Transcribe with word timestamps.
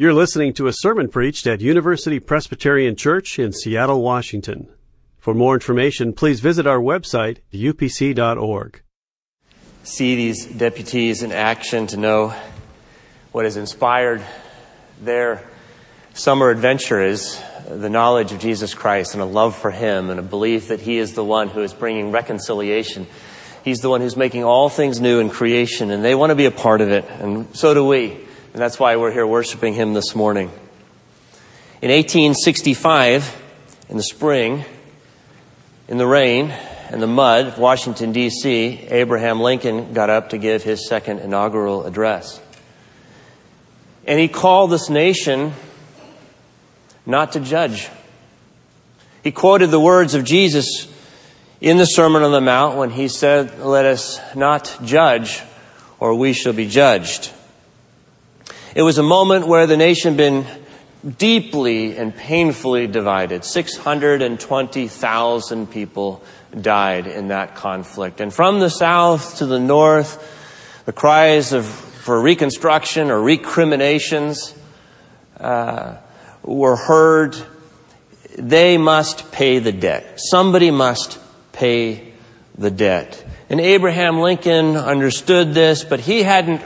You're 0.00 0.14
listening 0.14 0.54
to 0.54 0.66
a 0.66 0.72
sermon 0.72 1.08
preached 1.10 1.46
at 1.46 1.60
University 1.60 2.20
Presbyterian 2.20 2.96
Church 2.96 3.38
in 3.38 3.52
Seattle, 3.52 4.00
Washington. 4.00 4.66
For 5.18 5.34
more 5.34 5.52
information, 5.52 6.14
please 6.14 6.40
visit 6.40 6.66
our 6.66 6.78
website, 6.78 7.40
upc.org. 7.52 8.80
See 9.82 10.16
these 10.16 10.46
deputies 10.46 11.22
in 11.22 11.32
action 11.32 11.86
to 11.88 11.98
know 11.98 12.32
what 13.32 13.44
has 13.44 13.58
inspired 13.58 14.24
their 15.02 15.46
summer 16.14 16.48
adventure 16.48 17.02
is 17.02 17.38
the 17.68 17.90
knowledge 17.90 18.32
of 18.32 18.38
Jesus 18.38 18.72
Christ 18.72 19.12
and 19.12 19.22
a 19.22 19.26
love 19.26 19.54
for 19.54 19.70
Him 19.70 20.08
and 20.08 20.18
a 20.18 20.22
belief 20.22 20.68
that 20.68 20.80
He 20.80 20.96
is 20.96 21.12
the 21.12 21.22
one 21.22 21.48
who 21.48 21.60
is 21.60 21.74
bringing 21.74 22.10
reconciliation. 22.10 23.06
He's 23.64 23.80
the 23.80 23.90
one 23.90 24.00
who's 24.00 24.16
making 24.16 24.44
all 24.44 24.70
things 24.70 24.98
new 24.98 25.20
in 25.20 25.28
creation, 25.28 25.90
and 25.90 26.02
they 26.02 26.14
want 26.14 26.30
to 26.30 26.36
be 26.36 26.46
a 26.46 26.50
part 26.50 26.80
of 26.80 26.88
it, 26.88 27.04
and 27.20 27.54
so 27.54 27.74
do 27.74 27.84
we. 27.84 28.29
And 28.52 28.60
that's 28.60 28.80
why 28.80 28.96
we're 28.96 29.12
here 29.12 29.26
worshiping 29.26 29.74
Him 29.74 29.94
this 29.94 30.16
morning. 30.16 30.48
In 31.80 31.90
1865, 31.90 33.42
in 33.88 33.96
the 33.96 34.02
spring, 34.02 34.64
in 35.86 35.98
the 35.98 36.06
rain 36.06 36.50
and 36.90 37.00
the 37.00 37.06
mud 37.06 37.46
of 37.46 37.58
Washington, 37.58 38.10
D.C., 38.10 38.86
Abraham 38.90 39.40
Lincoln 39.40 39.92
got 39.92 40.10
up 40.10 40.30
to 40.30 40.38
give 40.38 40.64
his 40.64 40.88
second 40.88 41.20
inaugural 41.20 41.86
address. 41.86 42.40
And 44.04 44.18
he 44.18 44.26
called 44.26 44.70
this 44.70 44.90
nation 44.90 45.52
not 47.06 47.32
to 47.32 47.40
judge. 47.40 47.88
He 49.22 49.30
quoted 49.30 49.68
the 49.68 49.78
words 49.78 50.14
of 50.14 50.24
Jesus 50.24 50.92
in 51.60 51.76
the 51.76 51.84
Sermon 51.84 52.24
on 52.24 52.32
the 52.32 52.40
Mount 52.40 52.76
when 52.76 52.90
he 52.90 53.06
said, 53.06 53.60
Let 53.60 53.84
us 53.84 54.18
not 54.34 54.76
judge, 54.84 55.40
or 56.00 56.16
we 56.16 56.32
shall 56.32 56.52
be 56.52 56.66
judged. 56.66 57.30
It 58.72 58.82
was 58.82 58.98
a 58.98 59.02
moment 59.02 59.48
where 59.48 59.66
the 59.66 59.76
nation 59.76 60.12
had 60.12 60.16
been 60.16 60.46
deeply 61.18 61.96
and 61.96 62.14
painfully 62.14 62.86
divided. 62.86 63.44
620,000 63.44 65.70
people 65.70 66.22
died 66.60 67.08
in 67.08 67.28
that 67.28 67.54
conflict. 67.56 68.20
And 68.20 68.32
from 68.32 68.60
the 68.60 68.70
south 68.70 69.38
to 69.38 69.46
the 69.46 69.58
north, 69.58 70.84
the 70.84 70.92
cries 70.92 71.52
of, 71.52 71.66
for 71.66 72.20
reconstruction 72.20 73.10
or 73.10 73.20
recriminations 73.20 74.54
uh, 75.38 75.96
were 76.44 76.76
heard. 76.76 77.36
They 78.38 78.78
must 78.78 79.32
pay 79.32 79.58
the 79.58 79.72
debt. 79.72 80.20
Somebody 80.20 80.70
must 80.70 81.18
pay 81.52 82.12
the 82.56 82.70
debt. 82.70 83.26
And 83.48 83.58
Abraham 83.58 84.20
Lincoln 84.20 84.76
understood 84.76 85.54
this, 85.54 85.82
but 85.82 85.98
he 85.98 86.22
hadn't 86.22 86.62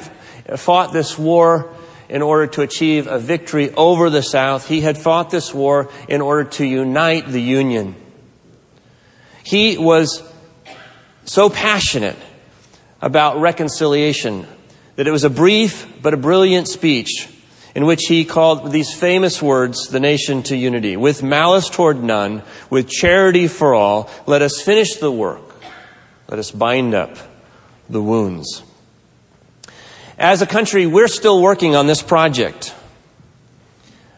fought 0.57 0.93
this 0.93 1.19
war 1.19 1.74
in 2.09 2.23
order 2.23 2.47
to 2.47 2.63
achieve 2.63 3.07
a 3.07 3.19
victory 3.19 3.73
over 3.75 4.11
the 4.11 4.23
South. 4.23 4.69
He 4.69 4.81
had 4.81 4.99
fought 4.99 5.31
this 5.31 5.55
war 5.55 5.91
in 6.09 6.21
order 6.21 6.45
to 6.51 6.65
unite 6.65 7.27
the 7.27 7.41
Union. 7.41 7.95
He 9.43 9.77
was 9.77 10.23
so 11.25 11.51
passionate 11.51 12.17
about 13.01 13.41
reconciliation 13.41 14.47
that 14.97 15.07
it 15.07 15.11
was 15.11 15.25
a 15.25 15.31
brief 15.31 15.87
but 16.03 16.15
a 16.15 16.17
brilliant 16.17 16.69
speech 16.69 17.29
in 17.75 17.87
which 17.87 18.07
he 18.07 18.25
called 18.25 18.71
these 18.71 18.95
famous 18.95 19.43
words 19.43 19.89
the 19.89 20.01
nation 20.01 20.43
to 20.45 20.57
unity. 20.57 20.97
With 20.97 21.23
malice 21.23 21.69
toward 21.69 22.03
none, 22.03 22.43
with 22.71 22.89
charity 22.89 23.49
for 23.49 23.75
all, 23.75 24.09
let 24.27 24.43
us 24.43 24.63
finish 24.63 24.97
the 24.97 25.11
work. 25.11 25.43
Let 26.29 26.39
us 26.39 26.51
bind 26.51 26.95
up 26.95 27.17
the 27.89 28.01
wounds. 28.01 28.63
As 30.19 30.43
a 30.43 30.47
country, 30.47 30.87
we're 30.87 31.09
still 31.09 31.43
working 31.43 31.75
on 31.75 31.89
this 31.89 32.01
project. 32.01 32.73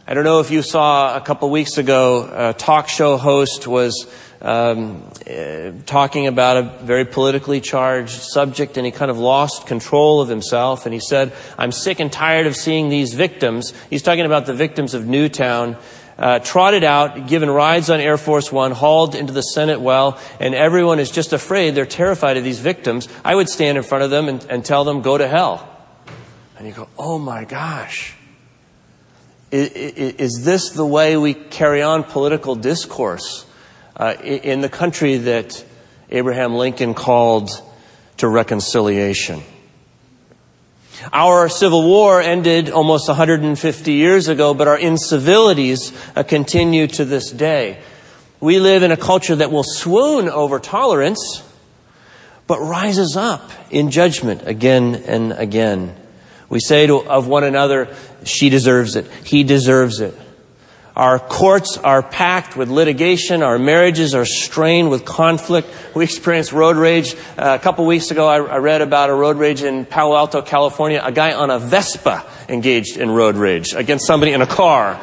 I 0.07 0.13
don't 0.13 0.25
know 0.25 0.41
if 0.41 0.51
you 0.51 0.61
saw 0.61 1.17
a 1.17 1.23
couple 1.23 1.49
weeks 1.49 1.79
ago, 1.79 2.51
a 2.51 2.53
talk 2.53 2.91
show 2.91 3.17
host 3.17 3.67
was 3.67 4.07
um, 4.43 5.03
uh, 5.27 5.71
talking 5.87 6.27
about 6.27 6.59
a 6.59 6.85
very 6.85 7.07
politically 7.07 7.63
charged 7.63 8.21
subject, 8.21 8.77
and 8.77 8.85
he 8.85 8.93
kind 8.93 9.11
of 9.11 9.19
lost 9.19 9.67
control 9.67 10.21
of 10.21 10.29
himself. 10.29 10.85
And 10.85 10.93
he 10.93 11.01
said, 11.01 11.33
I'm 11.57 11.73
sick 11.73 11.99
and 11.99 12.13
tired 12.13 12.47
of 12.47 12.57
seeing 12.57 12.91
these 12.91 13.15
victims. 13.15 13.73
He's 13.89 14.03
talking 14.03 14.27
about 14.27 14.45
the 14.45 14.55
victims 14.55 14.93
of 14.93 15.07
Newtown. 15.07 15.79
Uh, 16.19 16.41
trotted 16.41 16.85
out, 16.85 17.27
given 17.27 17.49
rides 17.49 17.89
on 17.89 18.01
Air 18.01 18.19
Force 18.19 18.53
One, 18.53 18.73
hauled 18.73 19.15
into 19.15 19.33
the 19.33 19.41
Senate 19.41 19.81
well, 19.81 20.21
and 20.41 20.55
everyone 20.55 20.99
is 20.99 21.11
just 21.11 21.33
afraid. 21.33 21.75
They're 21.75 21.87
terrified 21.87 22.37
of 22.37 22.45
these 22.45 22.61
victims. 22.61 23.09
I 23.25 23.35
would 23.35 23.49
stand 23.49 23.79
in 23.79 23.83
front 23.83 24.05
of 24.05 24.11
them 24.11 24.29
and, 24.29 24.45
and 24.51 24.63
tell 24.63 24.85
them, 24.85 25.01
go 25.01 25.17
to 25.17 25.27
hell. 25.27 25.73
And 26.59 26.67
you 26.67 26.73
go, 26.73 26.89
oh 26.99 27.19
my 27.19 27.45
gosh. 27.45 28.15
Is, 29.51 29.69
is 29.71 30.45
this 30.45 30.71
the 30.71 30.87
way 30.87 31.17
we 31.17 31.35
carry 31.35 31.83
on 31.83 32.03
political 32.03 32.57
discourse 32.57 33.47
uh, 33.97 34.15
in 34.23 34.61
the 34.61 34.69
country 34.69 35.19
that 35.19 35.65
Abraham 36.11 36.55
Lincoln 36.55 36.95
called 36.95 37.51
to 38.17 38.29
reconciliation? 38.29 39.43
Our 41.13 41.49
Civil 41.49 41.83
War 41.85 42.21
ended 42.21 42.71
almost 42.71 43.07
150 43.07 43.93
years 43.93 44.29
ago, 44.29 44.55
but 44.55 44.67
our 44.67 44.79
incivilities 44.79 45.93
uh, 46.17 46.23
continue 46.23 46.87
to 46.89 47.05
this 47.05 47.31
day. 47.31 47.79
We 48.41 48.59
live 48.59 48.83
in 48.83 48.91
a 48.91 48.97
culture 48.97 49.37
that 49.37 49.53
will 49.53 49.63
swoon 49.63 50.29
over 50.29 50.59
tolerance, 50.59 51.43
but 52.47 52.59
rises 52.61 53.17
up 53.17 53.51
in 53.71 53.91
judgment 53.91 54.43
again 54.47 54.95
and 55.07 55.33
again. 55.33 55.95
We 56.49 56.61
say 56.61 56.87
to, 56.87 56.99
of 56.99 57.27
one 57.27 57.45
another, 57.45 57.95
she 58.25 58.49
deserves 58.49 58.97
it. 58.97 59.07
He 59.25 59.45
deserves 59.45 60.01
it. 60.01 60.15
Our 60.97 61.19
courts 61.19 61.77
are 61.77 62.03
packed 62.03 62.57
with 62.57 62.71
litigation. 62.71 63.43
Our 63.43 63.59
marriages 63.59 64.15
are 64.15 64.25
strained 64.25 64.89
with 64.89 65.05
conflict. 65.05 65.69
We 65.95 66.05
experienced 66.05 66.53
road 66.53 66.77
rage. 66.77 67.15
Uh, 67.37 67.59
a 67.61 67.63
couple 67.63 67.85
weeks 67.85 68.11
ago, 68.11 68.27
I, 68.27 68.37
I, 68.37 68.57
read 68.59 68.81
about 68.81 69.11
a 69.11 69.15
road 69.15 69.37
rage 69.37 69.63
in 69.63 69.85
Palo 69.85 70.17
Alto, 70.17 70.41
California. 70.41 71.03
A 71.05 71.13
guy 71.13 71.35
on 71.35 71.51
a 71.51 71.59
Vespa 71.59 72.25
engaged 72.49 72.97
in 72.97 73.11
road 73.11 73.37
rage 73.37 73.75
against 73.75 74.07
somebody 74.07 74.33
in 74.33 74.41
a 74.41 74.47
car. 74.47 74.99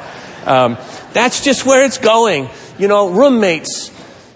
Um, 0.48 0.80
that's 1.14 1.44
just 1.44 1.64
where 1.64 1.86
it's 1.86 2.00
going. 2.00 2.50
You 2.80 2.88
know, 2.88 3.10
roommates 3.12 3.92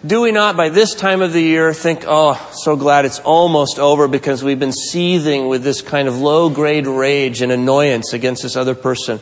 do 0.07 0.21
we 0.21 0.31
not, 0.31 0.55
by 0.55 0.69
this 0.69 0.95
time 0.95 1.21
of 1.21 1.33
the 1.33 1.41
year, 1.41 1.73
think, 1.73 2.05
oh, 2.07 2.33
so 2.53 2.75
glad 2.75 3.05
it's 3.05 3.19
almost 3.19 3.77
over 3.77 4.07
because 4.07 4.43
we've 4.43 4.59
been 4.59 4.71
seething 4.71 5.47
with 5.47 5.63
this 5.63 5.81
kind 5.81 6.07
of 6.07 6.17
low 6.17 6.49
grade 6.49 6.87
rage 6.87 7.41
and 7.41 7.51
annoyance 7.51 8.13
against 8.13 8.43
this 8.43 8.55
other 8.55 8.73
person? 8.73 9.19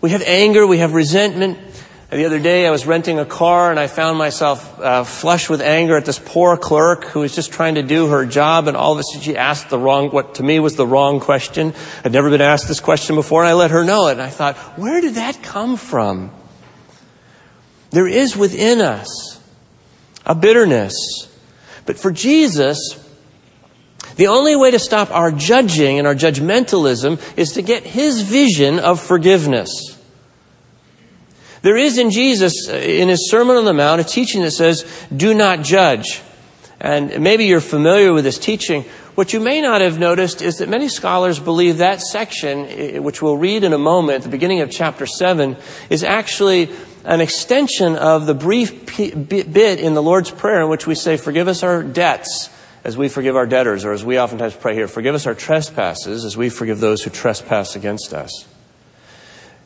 We 0.00 0.10
have 0.10 0.22
anger, 0.22 0.66
we 0.66 0.78
have 0.78 0.94
resentment. 0.94 1.58
The 2.10 2.26
other 2.26 2.40
day 2.40 2.66
I 2.66 2.70
was 2.70 2.84
renting 2.84 3.18
a 3.18 3.24
car 3.24 3.70
and 3.70 3.80
I 3.80 3.86
found 3.86 4.18
myself 4.18 4.78
uh, 4.80 5.04
flushed 5.04 5.48
with 5.48 5.62
anger 5.62 5.96
at 5.96 6.04
this 6.04 6.18
poor 6.18 6.58
clerk 6.58 7.04
who 7.04 7.20
was 7.20 7.34
just 7.34 7.52
trying 7.52 7.76
to 7.76 7.82
do 7.82 8.08
her 8.08 8.26
job 8.26 8.68
and 8.68 8.76
all 8.76 8.92
of 8.92 8.98
a 8.98 9.02
sudden 9.02 9.22
she 9.22 9.36
asked 9.36 9.70
the 9.70 9.78
wrong, 9.78 10.10
what 10.10 10.34
to 10.34 10.42
me 10.42 10.58
was 10.58 10.76
the 10.76 10.86
wrong 10.86 11.20
question. 11.20 11.72
I'd 12.04 12.12
never 12.12 12.28
been 12.28 12.42
asked 12.42 12.68
this 12.68 12.80
question 12.80 13.16
before 13.16 13.42
and 13.42 13.48
I 13.48 13.54
let 13.54 13.70
her 13.70 13.84
know 13.84 14.08
it 14.08 14.12
and 14.12 14.22
I 14.22 14.28
thought, 14.28 14.56
where 14.78 15.00
did 15.00 15.14
that 15.14 15.42
come 15.42 15.76
from? 15.76 16.32
There 17.90 18.08
is 18.08 18.36
within 18.36 18.80
us 18.80 19.41
a 20.24 20.34
bitterness. 20.34 20.94
But 21.86 21.98
for 21.98 22.10
Jesus, 22.10 22.98
the 24.16 24.26
only 24.28 24.56
way 24.56 24.70
to 24.70 24.78
stop 24.78 25.10
our 25.10 25.32
judging 25.32 25.98
and 25.98 26.06
our 26.06 26.14
judgmentalism 26.14 27.20
is 27.36 27.52
to 27.52 27.62
get 27.62 27.84
his 27.84 28.22
vision 28.22 28.78
of 28.78 29.00
forgiveness. 29.00 29.98
There 31.62 31.76
is 31.76 31.96
in 31.96 32.10
Jesus, 32.10 32.68
in 32.68 33.08
his 33.08 33.30
Sermon 33.30 33.56
on 33.56 33.64
the 33.64 33.72
Mount, 33.72 34.00
a 34.00 34.04
teaching 34.04 34.42
that 34.42 34.50
says, 34.50 34.84
do 35.14 35.32
not 35.32 35.62
judge. 35.62 36.20
And 36.80 37.20
maybe 37.20 37.44
you're 37.44 37.60
familiar 37.60 38.12
with 38.12 38.24
this 38.24 38.38
teaching. 38.38 38.82
What 39.14 39.32
you 39.32 39.38
may 39.38 39.60
not 39.60 39.80
have 39.80 39.98
noticed 39.98 40.42
is 40.42 40.56
that 40.56 40.68
many 40.68 40.88
scholars 40.88 41.38
believe 41.38 41.78
that 41.78 42.00
section, 42.00 42.66
eh, 42.66 42.98
which 42.98 43.22
we'll 43.22 43.36
read 43.36 43.62
in 43.62 43.72
a 43.72 43.78
moment, 43.78 44.24
the 44.24 44.28
beginning 44.28 44.60
of 44.60 44.70
chapter 44.70 45.06
7, 45.06 45.56
is 45.90 46.02
actually 46.02 46.70
an 47.04 47.20
extension 47.20 47.96
of 47.96 48.26
the 48.26 48.34
brief 48.34 48.96
bit 48.96 49.80
in 49.80 49.94
the 49.94 50.02
Lord's 50.02 50.30
Prayer 50.30 50.62
in 50.62 50.68
which 50.68 50.86
we 50.86 50.94
say, 50.94 51.16
Forgive 51.16 51.48
us 51.48 51.62
our 51.62 51.82
debts 51.82 52.50
as 52.84 52.96
we 52.96 53.08
forgive 53.08 53.36
our 53.36 53.46
debtors, 53.46 53.84
or 53.84 53.92
as 53.92 54.04
we 54.04 54.18
oftentimes 54.18 54.54
pray 54.54 54.74
here, 54.74 54.88
Forgive 54.88 55.14
us 55.14 55.26
our 55.26 55.34
trespasses 55.34 56.24
as 56.24 56.36
we 56.36 56.48
forgive 56.48 56.80
those 56.80 57.02
who 57.02 57.10
trespass 57.10 57.76
against 57.76 58.12
us. 58.12 58.46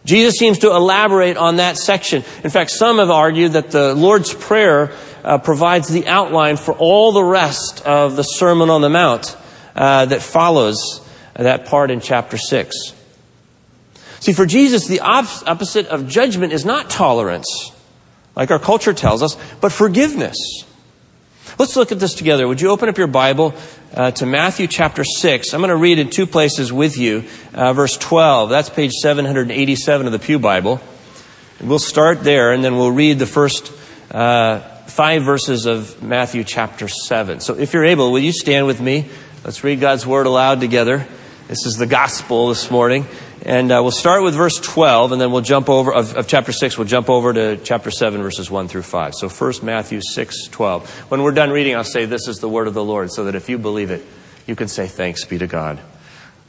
Jesus 0.04 0.36
seems 0.36 0.58
to 0.58 0.70
elaborate 0.70 1.36
on 1.36 1.56
that 1.56 1.76
section. 1.76 2.22
In 2.44 2.50
fact, 2.50 2.70
some 2.70 2.98
have 2.98 3.10
argued 3.10 3.52
that 3.52 3.72
the 3.72 3.92
Lord's 3.92 4.32
Prayer 4.32 4.92
uh, 5.24 5.38
provides 5.38 5.88
the 5.88 6.06
outline 6.06 6.56
for 6.56 6.74
all 6.74 7.10
the 7.10 7.24
rest 7.24 7.84
of 7.84 8.14
the 8.14 8.22
Sermon 8.22 8.70
on 8.70 8.82
the 8.82 8.88
Mount 8.88 9.36
uh, 9.74 10.06
that 10.06 10.22
follows 10.22 11.06
that 11.34 11.66
part 11.66 11.90
in 11.90 12.00
chapter 12.00 12.38
6. 12.38 12.95
See, 14.26 14.32
for 14.32 14.44
Jesus, 14.44 14.88
the 14.88 14.98
opposite 14.98 15.86
of 15.86 16.08
judgment 16.08 16.52
is 16.52 16.64
not 16.64 16.90
tolerance, 16.90 17.70
like 18.34 18.50
our 18.50 18.58
culture 18.58 18.92
tells 18.92 19.22
us, 19.22 19.36
but 19.60 19.70
forgiveness. 19.70 20.64
Let's 21.60 21.76
look 21.76 21.92
at 21.92 22.00
this 22.00 22.14
together. 22.14 22.48
Would 22.48 22.60
you 22.60 22.70
open 22.70 22.88
up 22.88 22.98
your 22.98 23.06
Bible 23.06 23.54
uh, 23.94 24.10
to 24.10 24.26
Matthew 24.26 24.66
chapter 24.66 25.04
6. 25.04 25.54
I'm 25.54 25.60
going 25.60 25.68
to 25.68 25.76
read 25.76 26.00
in 26.00 26.10
two 26.10 26.26
places 26.26 26.72
with 26.72 26.98
you. 26.98 27.22
Uh, 27.54 27.72
verse 27.72 27.96
12, 27.96 28.50
that's 28.50 28.68
page 28.68 28.90
787 28.94 30.06
of 30.06 30.12
the 30.12 30.18
Pew 30.18 30.40
Bible. 30.40 30.80
We'll 31.60 31.78
start 31.78 32.24
there 32.24 32.50
and 32.50 32.64
then 32.64 32.74
we'll 32.74 32.90
read 32.90 33.20
the 33.20 33.26
first 33.26 33.72
uh, 34.10 34.58
five 34.86 35.22
verses 35.22 35.66
of 35.66 36.02
Matthew 36.02 36.42
chapter 36.42 36.88
7. 36.88 37.38
So 37.38 37.54
if 37.54 37.72
you're 37.72 37.84
able, 37.84 38.10
will 38.10 38.18
you 38.18 38.32
stand 38.32 38.66
with 38.66 38.80
me? 38.80 39.08
Let's 39.44 39.62
read 39.62 39.78
God's 39.78 40.04
word 40.04 40.26
aloud 40.26 40.60
together. 40.60 41.06
This 41.46 41.64
is 41.64 41.76
the 41.76 41.86
gospel 41.86 42.48
this 42.48 42.72
morning. 42.72 43.06
And 43.46 43.70
uh, 43.70 43.78
we'll 43.80 43.92
start 43.92 44.24
with 44.24 44.34
verse 44.34 44.58
12, 44.58 45.12
and 45.12 45.20
then 45.20 45.30
we'll 45.30 45.40
jump 45.40 45.68
over, 45.68 45.94
of, 45.94 46.16
of, 46.16 46.26
chapter 46.26 46.50
6, 46.50 46.78
we'll 46.78 46.88
jump 46.88 47.08
over 47.08 47.32
to 47.32 47.56
chapter 47.58 47.92
7, 47.92 48.20
verses 48.20 48.50
1 48.50 48.66
through 48.66 48.82
5. 48.82 49.14
So 49.14 49.28
first, 49.28 49.62
Matthew 49.62 50.00
6, 50.00 50.48
12. 50.48 50.90
When 51.12 51.22
we're 51.22 51.30
done 51.30 51.50
reading, 51.50 51.76
I'll 51.76 51.84
say, 51.84 52.06
This 52.06 52.26
is 52.26 52.40
the 52.40 52.48
word 52.48 52.66
of 52.66 52.74
the 52.74 52.82
Lord, 52.82 53.12
so 53.12 53.26
that 53.26 53.36
if 53.36 53.48
you 53.48 53.56
believe 53.56 53.92
it, 53.92 54.04
you 54.48 54.56
can 54.56 54.66
say, 54.66 54.88
Thanks 54.88 55.24
be 55.24 55.38
to 55.38 55.46
God. 55.46 55.78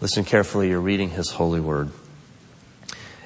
Listen 0.01 0.23
carefully, 0.25 0.69
you're 0.69 0.81
reading 0.81 1.11
his 1.11 1.29
holy 1.29 1.59
word. 1.59 1.91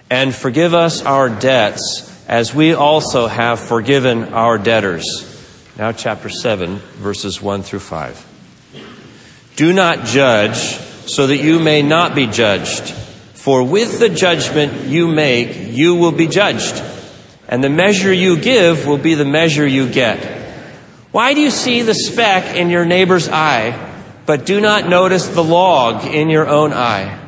And 0.10 0.36
forgive 0.36 0.74
us 0.74 1.02
our 1.06 1.30
debts, 1.30 2.14
as 2.28 2.54
we 2.54 2.74
also 2.74 3.28
have 3.28 3.58
forgiven 3.58 4.34
our 4.34 4.58
debtors. 4.58 5.72
Now, 5.78 5.94
chapter 5.94 6.28
7, 6.28 6.76
verses 6.76 7.42
1 7.42 7.64
through 7.64 7.80
5. 7.80 8.74
Do 9.56 9.72
not 9.72 10.04
judge, 10.04 10.58
so 10.58 11.28
that 11.28 11.38
you 11.38 11.62
may 11.62 11.82
not 11.82 12.16
be 12.16 12.28
judged. 12.28 12.96
For 13.42 13.64
with 13.64 13.98
the 13.98 14.08
judgment 14.08 14.88
you 14.88 15.08
make, 15.08 15.74
you 15.76 15.96
will 15.96 16.12
be 16.12 16.28
judged, 16.28 16.80
and 17.48 17.64
the 17.64 17.72
measure 17.72 18.14
you 18.14 18.38
give 18.38 18.86
will 18.86 19.00
be 19.00 19.16
the 19.16 19.26
measure 19.26 19.66
you 19.66 19.90
get. 19.90 20.24
Why 21.12 21.34
do 21.34 21.42
you 21.42 21.50
see 21.50 21.82
the 21.82 21.96
speck 21.96 22.56
in 22.56 22.70
your 22.70 22.86
neighbor's 22.86 23.28
eye, 23.28 23.74
but 24.28 24.46
do 24.46 24.62
not 24.62 24.88
notice 24.88 25.28
the 25.28 25.44
log 25.44 26.06
in 26.06 26.30
your 26.30 26.48
own 26.48 26.72
eye? 26.72 27.20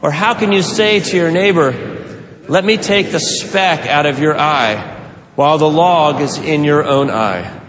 Or 0.00 0.10
how 0.10 0.32
can 0.32 0.50
you 0.50 0.62
say 0.62 1.00
to 1.00 1.16
your 1.18 1.30
neighbor, 1.30 1.74
let 2.48 2.64
me 2.64 2.78
take 2.78 3.12
the 3.12 3.20
speck 3.20 3.86
out 3.86 4.06
of 4.06 4.18
your 4.18 4.38
eye, 4.38 4.78
while 5.34 5.58
the 5.58 5.68
log 5.68 6.22
is 6.22 6.38
in 6.38 6.64
your 6.64 6.86
own 6.86 7.10
eye? 7.10 7.60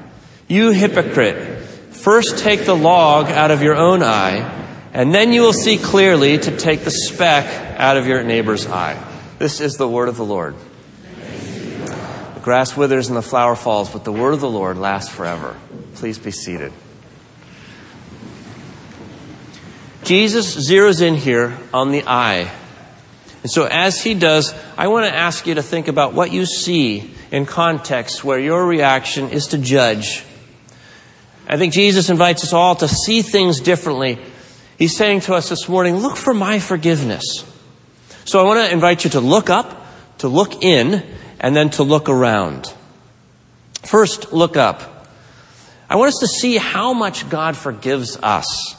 You 0.47 0.71
hypocrite, 0.71 1.65
first 1.91 2.37
take 2.37 2.63
the 2.63 2.73
log 2.73 3.25
out 3.25 3.51
of 3.51 3.61
your 3.61 3.75
own 3.75 4.01
eye, 4.01 4.60
and 4.93 5.13
then 5.13 5.31
you 5.31 5.41
will 5.41 5.53
see 5.53 5.77
clearly 5.77 6.37
to 6.37 6.57
take 6.57 6.81
the 6.81 6.91
speck 6.91 7.45
out 7.79 7.97
of 7.97 8.07
your 8.07 8.23
neighbor's 8.23 8.67
eye. 8.67 9.01
This 9.39 9.61
is 9.61 9.77
the 9.77 9.87
word 9.87 10.09
of 10.09 10.17
the 10.17 10.25
Lord. 10.25 10.55
The 12.35 12.41
grass 12.41 12.75
withers 12.75 13.07
and 13.07 13.17
the 13.17 13.21
flower 13.21 13.55
falls, 13.55 13.89
but 13.89 14.03
the 14.03 14.11
word 14.11 14.33
of 14.33 14.41
the 14.41 14.49
Lord 14.49 14.77
lasts 14.77 15.13
forever. 15.13 15.55
Please 15.95 16.19
be 16.19 16.31
seated. 16.31 16.73
Jesus 20.03 20.69
zeroes 20.69 21.01
in 21.01 21.15
here 21.15 21.57
on 21.73 21.91
the 21.91 22.03
eye. 22.05 22.51
And 23.43 23.51
so 23.51 23.65
as 23.65 24.03
he 24.03 24.13
does, 24.13 24.53
I 24.77 24.87
want 24.87 25.05
to 25.05 25.15
ask 25.15 25.47
you 25.47 25.55
to 25.55 25.63
think 25.63 25.87
about 25.87 26.13
what 26.13 26.31
you 26.31 26.45
see 26.45 27.13
in 27.31 27.45
context 27.45 28.23
where 28.23 28.39
your 28.39 28.65
reaction 28.65 29.29
is 29.29 29.47
to 29.47 29.57
judge. 29.57 30.23
I 31.47 31.57
think 31.57 31.73
Jesus 31.73 32.09
invites 32.09 32.43
us 32.43 32.53
all 32.53 32.75
to 32.75 32.87
see 32.87 33.21
things 33.21 33.59
differently 33.59 34.19
He's 34.81 34.97
saying 34.97 35.19
to 35.21 35.35
us 35.35 35.47
this 35.47 35.69
morning, 35.69 35.97
look 35.97 36.17
for 36.17 36.33
my 36.33 36.57
forgiveness. 36.57 37.45
So 38.25 38.39
I 38.39 38.43
want 38.43 38.67
to 38.67 38.73
invite 38.73 39.03
you 39.03 39.11
to 39.11 39.19
look 39.19 39.47
up, 39.47 39.85
to 40.17 40.27
look 40.27 40.63
in, 40.63 41.05
and 41.39 41.55
then 41.55 41.69
to 41.71 41.83
look 41.83 42.09
around. 42.09 42.73
First, 43.83 44.33
look 44.33 44.57
up. 44.57 45.07
I 45.87 45.97
want 45.97 46.07
us 46.07 46.17
to 46.21 46.27
see 46.27 46.57
how 46.57 46.93
much 46.93 47.29
God 47.29 47.55
forgives 47.55 48.17
us. 48.23 48.75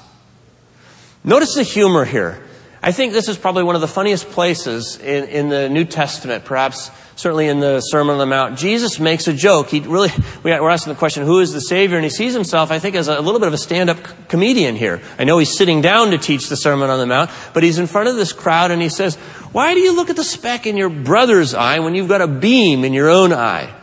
Notice 1.22 1.54
the 1.54 1.62
humor 1.62 2.04
here. 2.04 2.42
I 2.82 2.90
think 2.90 3.12
this 3.12 3.28
is 3.28 3.38
probably 3.38 3.62
one 3.62 3.76
of 3.76 3.80
the 3.80 3.86
funniest 3.86 4.28
places 4.30 4.98
in, 4.98 5.28
in 5.28 5.50
the 5.50 5.68
New 5.68 5.84
Testament, 5.84 6.44
perhaps 6.44 6.90
certainly 7.16 7.48
in 7.48 7.60
the 7.60 7.80
Sermon 7.80 8.14
on 8.14 8.18
the 8.18 8.26
Mount. 8.26 8.58
Jesus 8.58 8.98
makes 8.98 9.28
a 9.28 9.32
joke. 9.32 9.68
He 9.68 9.80
really, 9.80 10.10
we're 10.42 10.70
asking 10.70 10.92
the 10.92 10.98
question, 10.98 11.24
who 11.24 11.40
is 11.40 11.52
the 11.52 11.60
Savior? 11.60 11.96
And 11.96 12.04
he 12.04 12.10
sees 12.10 12.34
himself, 12.34 12.70
I 12.70 12.78
think, 12.78 12.96
as 12.96 13.08
a 13.08 13.20
little 13.20 13.40
bit 13.40 13.48
of 13.48 13.54
a 13.54 13.58
stand-up 13.58 14.28
comedian 14.28 14.76
here. 14.76 15.00
I 15.18 15.24
know 15.24 15.38
he's 15.38 15.56
sitting 15.56 15.80
down 15.80 16.10
to 16.10 16.18
teach 16.18 16.48
the 16.48 16.56
Sermon 16.56 16.90
on 16.90 16.98
the 16.98 17.06
Mount, 17.06 17.30
but 17.54 17.62
he's 17.62 17.78
in 17.78 17.86
front 17.86 18.08
of 18.08 18.16
this 18.16 18.32
crowd 18.32 18.70
and 18.70 18.80
he 18.80 18.88
says, 18.88 19.16
why 19.52 19.74
do 19.74 19.80
you 19.80 19.94
look 19.94 20.10
at 20.10 20.16
the 20.16 20.24
speck 20.24 20.66
in 20.66 20.76
your 20.76 20.88
brother's 20.88 21.54
eye 21.54 21.78
when 21.80 21.94
you've 21.94 22.08
got 22.08 22.22
a 22.22 22.26
beam 22.26 22.84
in 22.84 22.92
your 22.92 23.10
own 23.10 23.32
eye? 23.32 23.74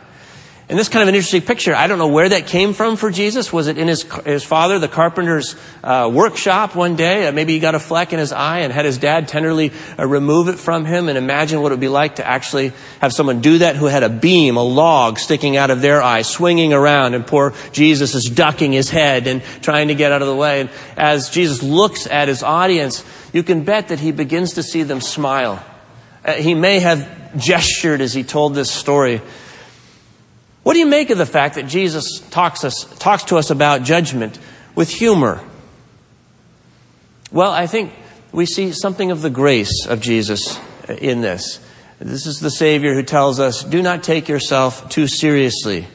And 0.70 0.78
this 0.78 0.88
kind 0.88 1.02
of 1.02 1.08
an 1.08 1.16
interesting 1.16 1.42
picture. 1.42 1.74
I 1.74 1.88
don't 1.88 1.98
know 1.98 2.06
where 2.06 2.28
that 2.28 2.46
came 2.46 2.74
from 2.74 2.94
for 2.94 3.10
Jesus. 3.10 3.52
Was 3.52 3.66
it 3.66 3.76
in 3.76 3.88
his, 3.88 4.04
his 4.24 4.44
father, 4.44 4.78
the 4.78 4.86
carpenter's 4.86 5.56
uh, 5.82 6.08
workshop 6.14 6.76
one 6.76 6.94
day? 6.94 7.26
Uh, 7.26 7.32
maybe 7.32 7.54
he 7.54 7.58
got 7.58 7.74
a 7.74 7.80
fleck 7.80 8.12
in 8.12 8.20
his 8.20 8.30
eye 8.30 8.60
and 8.60 8.72
had 8.72 8.84
his 8.84 8.96
dad 8.96 9.26
tenderly 9.26 9.72
uh, 9.98 10.06
remove 10.06 10.46
it 10.46 10.60
from 10.60 10.84
him 10.84 11.08
and 11.08 11.18
imagine 11.18 11.60
what 11.60 11.72
it 11.72 11.74
would 11.74 11.80
be 11.80 11.88
like 11.88 12.16
to 12.16 12.24
actually 12.24 12.72
have 13.00 13.12
someone 13.12 13.40
do 13.40 13.58
that 13.58 13.74
who 13.74 13.86
had 13.86 14.04
a 14.04 14.08
beam, 14.08 14.56
a 14.56 14.62
log 14.62 15.18
sticking 15.18 15.56
out 15.56 15.70
of 15.70 15.82
their 15.82 16.00
eye, 16.00 16.22
swinging 16.22 16.72
around 16.72 17.14
and 17.14 17.26
poor 17.26 17.52
Jesus 17.72 18.14
is 18.14 18.30
ducking 18.30 18.70
his 18.70 18.90
head 18.90 19.26
and 19.26 19.42
trying 19.62 19.88
to 19.88 19.96
get 19.96 20.12
out 20.12 20.22
of 20.22 20.28
the 20.28 20.36
way. 20.36 20.60
And 20.60 20.70
as 20.96 21.30
Jesus 21.30 21.64
looks 21.64 22.06
at 22.06 22.28
his 22.28 22.44
audience, 22.44 23.04
you 23.32 23.42
can 23.42 23.64
bet 23.64 23.88
that 23.88 23.98
he 23.98 24.12
begins 24.12 24.52
to 24.52 24.62
see 24.62 24.84
them 24.84 25.00
smile. 25.00 25.64
Uh, 26.24 26.34
he 26.34 26.54
may 26.54 26.78
have 26.78 27.36
gestured 27.36 28.00
as 28.00 28.14
he 28.14 28.22
told 28.22 28.54
this 28.54 28.70
story 28.70 29.20
what 30.62 30.74
do 30.74 30.78
you 30.78 30.86
make 30.86 31.10
of 31.10 31.18
the 31.18 31.26
fact 31.26 31.54
that 31.54 31.66
Jesus 31.66 32.20
talks, 32.30 32.64
us, 32.64 32.84
talks 32.98 33.24
to 33.24 33.36
us 33.36 33.50
about 33.50 33.82
judgment 33.82 34.38
with 34.74 34.90
humor? 34.90 35.42
Well, 37.32 37.50
I 37.50 37.66
think 37.66 37.92
we 38.32 38.46
see 38.46 38.72
something 38.72 39.10
of 39.10 39.22
the 39.22 39.30
grace 39.30 39.86
of 39.86 40.00
Jesus 40.00 40.58
in 40.88 41.20
this. 41.20 41.60
This 41.98 42.26
is 42.26 42.40
the 42.40 42.50
Savior 42.50 42.94
who 42.94 43.02
tells 43.02 43.40
us, 43.40 43.62
do 43.62 43.82
not 43.82 44.02
take 44.02 44.28
yourself 44.28 44.88
too 44.88 45.06
seriously. 45.06 45.86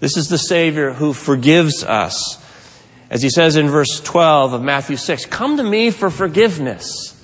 This 0.00 0.16
is 0.16 0.28
the 0.28 0.38
Savior 0.38 0.92
who 0.92 1.12
forgives 1.12 1.84
us. 1.84 2.42
As 3.08 3.22
he 3.22 3.30
says 3.30 3.56
in 3.56 3.68
verse 3.68 4.00
12 4.00 4.54
of 4.54 4.62
Matthew 4.62 4.96
6, 4.96 5.26
come 5.26 5.56
to 5.56 5.62
me 5.62 5.90
for 5.90 6.10
forgiveness. 6.10 7.20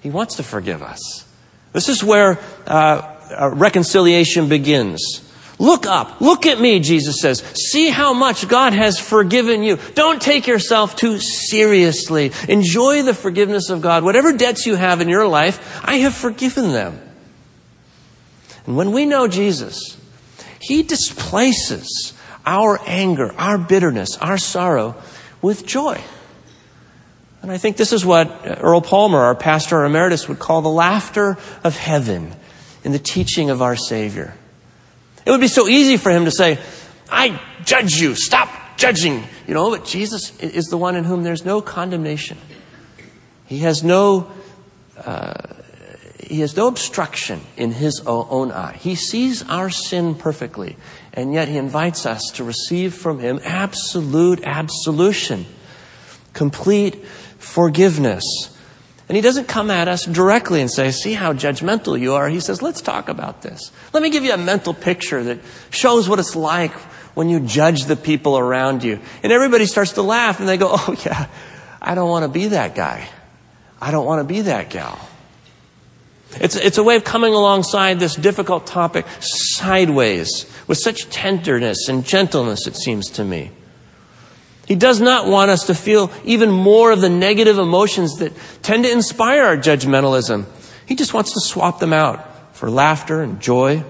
He 0.00 0.10
wants 0.10 0.36
to 0.36 0.42
forgive 0.42 0.82
us. 0.82 1.26
This 1.72 1.88
is 1.88 2.02
where 2.02 2.38
uh, 2.66 3.50
reconciliation 3.52 4.48
begins. 4.48 5.27
Look 5.58 5.86
up. 5.86 6.20
Look 6.20 6.46
at 6.46 6.60
me, 6.60 6.78
Jesus 6.78 7.20
says. 7.20 7.40
See 7.40 7.88
how 7.88 8.12
much 8.12 8.46
God 8.46 8.72
has 8.72 9.00
forgiven 9.00 9.64
you. 9.64 9.78
Don't 9.94 10.22
take 10.22 10.46
yourself 10.46 10.94
too 10.94 11.18
seriously. 11.18 12.30
Enjoy 12.48 13.02
the 13.02 13.14
forgiveness 13.14 13.68
of 13.68 13.80
God. 13.80 14.04
Whatever 14.04 14.32
debts 14.32 14.66
you 14.66 14.76
have 14.76 15.00
in 15.00 15.08
your 15.08 15.26
life, 15.26 15.82
I 15.84 15.96
have 15.96 16.14
forgiven 16.14 16.72
them. 16.72 17.00
And 18.66 18.76
when 18.76 18.92
we 18.92 19.04
know 19.04 19.26
Jesus, 19.26 19.96
He 20.60 20.84
displaces 20.84 22.12
our 22.46 22.78
anger, 22.86 23.34
our 23.36 23.58
bitterness, 23.58 24.16
our 24.18 24.38
sorrow 24.38 24.94
with 25.42 25.66
joy. 25.66 26.00
And 27.42 27.50
I 27.50 27.58
think 27.58 27.76
this 27.76 27.92
is 27.92 28.04
what 28.04 28.42
Earl 28.44 28.80
Palmer, 28.80 29.18
our 29.18 29.34
pastor 29.34 29.84
emeritus, 29.84 30.28
would 30.28 30.38
call 30.38 30.62
the 30.62 30.68
laughter 30.68 31.36
of 31.64 31.76
heaven 31.76 32.32
in 32.84 32.92
the 32.92 32.98
teaching 32.98 33.50
of 33.50 33.60
our 33.60 33.74
Savior. 33.74 34.34
It 35.28 35.30
would 35.30 35.42
be 35.42 35.48
so 35.48 35.68
easy 35.68 35.98
for 35.98 36.10
him 36.10 36.24
to 36.24 36.30
say, 36.30 36.58
I 37.10 37.38
judge 37.62 37.96
you. 37.96 38.14
Stop 38.14 38.48
judging. 38.78 39.24
You 39.46 39.52
know, 39.52 39.68
but 39.68 39.84
Jesus 39.84 40.34
is 40.40 40.68
the 40.68 40.78
one 40.78 40.96
in 40.96 41.04
whom 41.04 41.22
there's 41.22 41.44
no 41.44 41.60
condemnation. 41.60 42.38
He 43.44 43.58
has 43.58 43.84
no, 43.84 44.32
uh, 44.96 45.34
he 46.24 46.40
has 46.40 46.56
no 46.56 46.66
obstruction 46.66 47.42
in 47.58 47.72
his 47.72 48.00
own 48.06 48.50
eye. 48.52 48.78
He 48.80 48.94
sees 48.94 49.46
our 49.50 49.68
sin 49.68 50.14
perfectly, 50.14 50.78
and 51.12 51.34
yet 51.34 51.48
he 51.48 51.58
invites 51.58 52.06
us 52.06 52.30
to 52.36 52.44
receive 52.44 52.94
from 52.94 53.18
him 53.18 53.38
absolute 53.44 54.42
absolution, 54.44 55.44
complete 56.32 57.04
forgiveness. 57.36 58.24
And 59.08 59.16
he 59.16 59.22
doesn't 59.22 59.48
come 59.48 59.70
at 59.70 59.88
us 59.88 60.04
directly 60.04 60.60
and 60.60 60.70
say, 60.70 60.90
see 60.90 61.14
how 61.14 61.32
judgmental 61.32 61.98
you 61.98 62.14
are. 62.14 62.28
He 62.28 62.40
says, 62.40 62.60
let's 62.60 62.82
talk 62.82 63.08
about 63.08 63.40
this. 63.40 63.72
Let 63.94 64.02
me 64.02 64.10
give 64.10 64.22
you 64.22 64.32
a 64.32 64.38
mental 64.38 64.74
picture 64.74 65.24
that 65.24 65.38
shows 65.70 66.08
what 66.08 66.18
it's 66.18 66.36
like 66.36 66.72
when 67.14 67.30
you 67.30 67.40
judge 67.40 67.86
the 67.86 67.96
people 67.96 68.38
around 68.38 68.84
you. 68.84 69.00
And 69.22 69.32
everybody 69.32 69.64
starts 69.64 69.92
to 69.92 70.02
laugh 70.02 70.40
and 70.40 70.48
they 70.48 70.58
go, 70.58 70.68
oh 70.72 70.94
yeah, 71.06 71.26
I 71.80 71.94
don't 71.94 72.10
want 72.10 72.24
to 72.24 72.28
be 72.28 72.48
that 72.48 72.74
guy. 72.74 73.08
I 73.80 73.92
don't 73.92 74.04
want 74.04 74.20
to 74.20 74.24
be 74.24 74.42
that 74.42 74.68
gal. 74.68 74.98
It's, 76.32 76.56
it's 76.56 76.76
a 76.76 76.82
way 76.82 76.96
of 76.96 77.04
coming 77.04 77.32
alongside 77.32 77.98
this 78.00 78.14
difficult 78.14 78.66
topic 78.66 79.06
sideways 79.20 80.44
with 80.66 80.76
such 80.76 81.08
tenderness 81.08 81.88
and 81.88 82.04
gentleness, 82.04 82.66
it 82.66 82.76
seems 82.76 83.08
to 83.12 83.24
me. 83.24 83.50
He 84.68 84.74
does 84.74 85.00
not 85.00 85.26
want 85.26 85.50
us 85.50 85.66
to 85.66 85.74
feel 85.74 86.12
even 86.24 86.50
more 86.50 86.92
of 86.92 87.00
the 87.00 87.08
negative 87.08 87.58
emotions 87.58 88.18
that 88.18 88.32
tend 88.62 88.84
to 88.84 88.92
inspire 88.92 89.44
our 89.44 89.56
judgmentalism. 89.56 90.44
He 90.84 90.94
just 90.94 91.14
wants 91.14 91.32
to 91.32 91.40
swap 91.40 91.80
them 91.80 91.94
out 91.94 92.54
for 92.54 92.70
laughter 92.70 93.22
and 93.22 93.40
joy. 93.40 93.82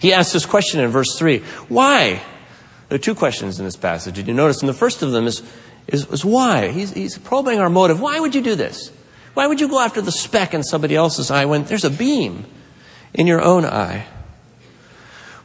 He 0.00 0.12
asks 0.12 0.34
this 0.34 0.46
question 0.46 0.80
in 0.80 0.90
verse 0.90 1.18
3 1.18 1.38
Why? 1.68 2.22
There 2.88 2.96
are 2.96 2.98
two 2.98 3.14
questions 3.14 3.58
in 3.58 3.64
this 3.64 3.76
passage. 3.76 4.14
Did 4.14 4.28
you 4.28 4.34
notice? 4.34 4.60
And 4.60 4.68
the 4.68 4.74
first 4.74 5.02
of 5.02 5.12
them 5.12 5.26
is 5.26 5.42
is, 5.86 6.06
is 6.06 6.24
why. 6.24 6.68
He's, 6.68 6.92
he's 6.92 7.18
probing 7.18 7.58
our 7.60 7.70
motive. 7.70 8.00
Why 8.00 8.20
would 8.20 8.34
you 8.34 8.40
do 8.40 8.54
this? 8.54 8.92
Why 9.34 9.46
would 9.46 9.60
you 9.60 9.68
go 9.68 9.80
after 9.80 10.00
the 10.00 10.12
speck 10.12 10.54
in 10.54 10.62
somebody 10.62 10.96
else's 10.96 11.30
eye 11.30 11.44
when 11.44 11.64
there's 11.64 11.84
a 11.84 11.90
beam 11.90 12.44
in 13.14 13.26
your 13.26 13.40
own 13.40 13.64
eye? 13.64 14.06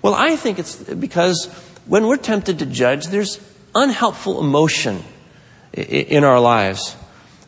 Well, 0.01 0.13
I 0.13 0.35
think 0.35 0.59
it's 0.59 0.75
because 0.75 1.47
when 1.85 2.07
we're 2.07 2.17
tempted 2.17 2.59
to 2.59 2.65
judge, 2.65 3.07
there's 3.07 3.39
unhelpful 3.75 4.39
emotion 4.39 5.03
in 5.73 6.23
our 6.23 6.39
lives. 6.39 6.95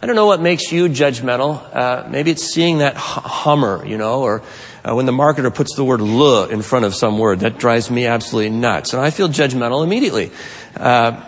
I 0.02 0.06
don't 0.06 0.16
know 0.16 0.28
what 0.28 0.42
makes 0.42 0.72
you 0.72 0.90
judgmental. 0.90 1.76
Uh, 1.76 2.08
maybe 2.08 2.30
it's 2.30 2.44
seeing 2.44 2.80
that 2.80 2.96
Hummer, 2.96 3.84
you 3.86 3.98
know, 3.98 4.22
or 4.22 4.44
uh, 4.84 4.94
when 4.94 5.08
the 5.08 5.12
marketer 5.12 5.54
puts 5.54 5.76
the 5.76 5.84
word 5.84 6.02
"le" 6.02 6.50
in 6.50 6.62
front 6.62 6.86
of 6.86 6.94
some 6.94 7.18
word. 7.18 7.40
That 7.40 7.58
drives 7.58 7.90
me 7.90 8.06
absolutely 8.06 8.52
nuts, 8.52 8.94
and 8.94 9.02
I 9.02 9.10
feel 9.10 9.28
judgmental 9.28 9.84
immediately. 9.84 10.32
Uh, 10.76 11.24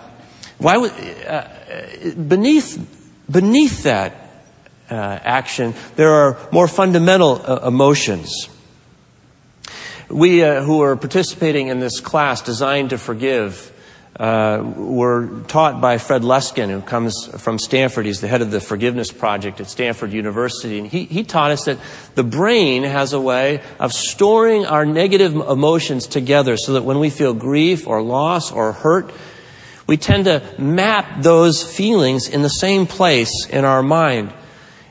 why 0.60 0.78
would 0.78 0.92
uh, 0.92 1.48
beneath 2.28 2.78
beneath 3.32 3.84
that 3.84 4.14
uh, 4.92 4.94
action 4.94 5.74
there 5.96 6.12
are 6.12 6.38
more 6.52 6.68
fundamental 6.68 7.42
uh, 7.44 7.68
emotions. 7.68 8.50
We 10.10 10.40
who 10.40 10.82
are 10.82 10.96
participating 10.96 11.68
in 11.68 11.80
this 11.80 12.00
class 12.00 12.42
designed 12.42 12.92
to 12.92 12.98
forgive 12.98 13.72
uh, 14.20 14.62
were 14.76 15.30
taught 15.48 15.80
by 15.80 15.98
Fred 15.98 16.24
Luskin, 16.24 16.70
who 16.70 16.82
comes 16.82 17.28
from 17.42 17.58
Stanford. 17.58 18.06
He's 18.06 18.20
the 18.20 18.28
head 18.28 18.42
of 18.42 18.52
the 18.52 18.60
Forgiveness 18.60 19.14
Project 19.14 19.62
at 19.62 19.68
Stanford 19.68 20.12
University. 20.12 20.78
And 20.78 20.88
he, 20.88 21.06
he 21.06 21.24
taught 21.24 21.52
us 21.52 21.66
that 21.66 21.80
the 22.16 22.24
brain 22.24 22.84
has 22.84 23.14
a 23.14 23.22
way 23.22 23.62
of 23.80 23.94
storing 23.94 24.66
our 24.66 24.86
negative 24.86 25.36
emotions 25.36 26.06
together 26.06 26.58
so 26.58 26.74
that 26.74 26.84
when 26.84 27.00
we 27.00 27.10
feel 27.10 27.34
grief 27.34 27.88
or 27.88 28.02
loss 28.02 28.52
or 28.52 28.74
hurt, 28.74 29.14
we 29.88 29.96
tend 29.96 30.26
to 30.26 30.44
map 30.58 31.22
those 31.24 31.64
feelings 31.64 32.28
in 32.28 32.42
the 32.42 32.50
same 32.50 32.88
place 32.88 33.48
in 33.50 33.64
our 33.64 33.82
mind. 33.82 34.34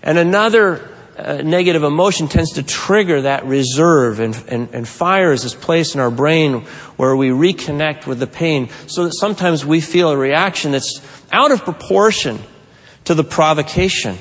And 0.03 0.17
another 0.17 0.89
uh, 1.19 1.43
negative 1.43 1.83
emotion 1.83 2.29
tends 2.29 2.53
to 2.53 2.63
trigger 2.63 3.23
that 3.23 3.45
reserve 3.45 4.21
and, 4.21 4.41
and, 4.49 4.69
and 4.73 4.87
fires 4.87 5.43
this 5.43 5.55
place 5.55 5.95
in 5.95 6.01
our 6.01 6.13
brain 6.13 6.61
where 6.97 7.17
we 7.17 7.31
reconnect 7.31 8.07
with 8.07 8.21
the 8.21 8.27
pain 8.27 8.69
so 8.87 9.05
that 9.05 9.13
sometimes 9.13 9.67
we 9.67 9.81
feel 9.81 10.11
a 10.11 10.17
reaction 10.17 10.71
that's 10.71 11.03
out 11.33 11.51
of 11.51 11.65
proportion 11.65 12.39
to 13.05 13.15
the 13.15 13.25
provocation. 13.25 14.17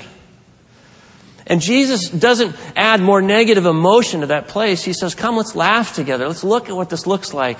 And 1.46 1.60
Jesus 1.60 2.10
doesn't 2.10 2.56
add 2.74 3.00
more 3.00 3.22
negative 3.22 3.64
emotion 3.64 4.22
to 4.22 4.26
that 4.26 4.48
place. 4.48 4.82
He 4.82 4.92
says, 4.92 5.14
Come, 5.14 5.36
let's 5.36 5.54
laugh 5.54 5.94
together. 5.94 6.26
Let's 6.26 6.44
look 6.44 6.68
at 6.68 6.74
what 6.74 6.90
this 6.90 7.06
looks 7.06 7.32
like. 7.32 7.58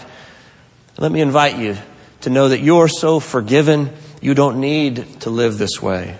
Let 0.99 1.13
me 1.13 1.21
invite 1.21 1.59
you 1.59 1.77
to 2.23 2.31
know 2.31 2.49
that 2.49 2.59
you're 2.59 2.89
so 2.89 3.21
forgiven, 3.21 3.91
you 4.21 4.35
don't 4.35 4.61
need 4.61 5.21
to 5.21 5.31
live 5.31 5.59
this 5.59 5.81
way. 5.81 6.17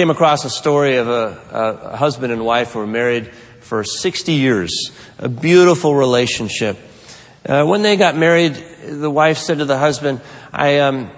Came 0.00 0.08
across 0.08 0.46
a 0.46 0.48
story 0.48 0.96
of 0.96 1.08
a, 1.08 1.38
a 1.52 1.96
husband 1.98 2.32
and 2.32 2.42
wife 2.42 2.72
who 2.72 2.78
were 2.78 2.86
married 2.86 3.26
for 3.60 3.84
60 3.84 4.32
years, 4.32 4.92
a 5.18 5.28
beautiful 5.28 5.94
relationship. 5.94 6.78
Uh, 7.44 7.66
when 7.66 7.82
they 7.82 7.98
got 7.98 8.16
married, 8.16 8.54
the 8.82 9.10
wife 9.10 9.36
said 9.36 9.58
to 9.58 9.66
the 9.66 9.76
husband, 9.76 10.22
I, 10.54 10.78
um, 10.78 11.10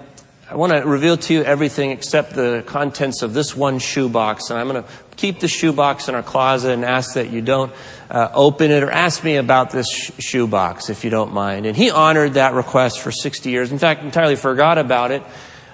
I 0.51 0.57
want 0.57 0.73
to 0.73 0.79
reveal 0.79 1.15
to 1.15 1.33
you 1.33 1.43
everything 1.43 1.91
except 1.91 2.33
the 2.33 2.61
contents 2.67 3.21
of 3.21 3.33
this 3.33 3.55
one 3.55 3.79
shoebox, 3.79 4.49
and 4.49 4.59
I'm 4.59 4.67
going 4.67 4.83
to 4.83 4.89
keep 5.15 5.39
the 5.39 5.47
shoebox 5.47 6.09
in 6.09 6.15
our 6.15 6.21
closet 6.21 6.73
and 6.73 6.83
ask 6.83 7.13
that 7.13 7.29
you 7.29 7.41
don't 7.41 7.71
uh, 8.09 8.31
open 8.33 8.69
it 8.69 8.83
or 8.83 8.91
ask 8.91 9.23
me 9.23 9.37
about 9.37 9.71
this 9.71 9.89
sh- 9.89 10.11
shoebox 10.19 10.89
if 10.89 11.05
you 11.05 11.09
don't 11.09 11.31
mind. 11.31 11.65
And 11.65 11.77
he 11.77 11.89
honored 11.89 12.33
that 12.33 12.53
request 12.53 12.99
for 12.99 13.13
60 13.13 13.49
years. 13.49 13.71
In 13.71 13.79
fact, 13.79 14.03
entirely 14.03 14.35
forgot 14.35 14.77
about 14.77 15.11
it 15.11 15.23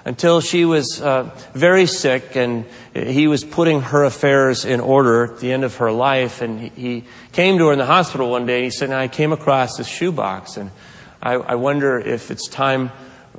until 0.04 0.40
she 0.40 0.64
was 0.64 1.00
uh, 1.00 1.30
very 1.52 1.86
sick 1.86 2.36
and 2.36 2.64
he 2.94 3.26
was 3.26 3.44
putting 3.44 3.82
her 3.82 4.04
affairs 4.04 4.64
in 4.64 4.80
order 4.80 5.34
at 5.34 5.40
the 5.40 5.52
end 5.52 5.64
of 5.64 5.76
her 5.76 5.92
life. 5.92 6.40
And 6.40 6.60
he, 6.60 6.68
he 6.70 7.04
came 7.32 7.58
to 7.58 7.66
her 7.66 7.72
in 7.72 7.78
the 7.78 7.86
hospital 7.86 8.30
one 8.30 8.46
day 8.46 8.56
and 8.56 8.64
he 8.64 8.70
said, 8.70 8.90
I 8.90 9.08
came 9.08 9.32
across 9.32 9.76
this 9.76 9.86
shoebox 9.86 10.56
and 10.56 10.70
I, 11.22 11.34
I 11.34 11.54
wonder 11.56 11.98
if 11.98 12.30
it's 12.30 12.48
time, 12.48 12.90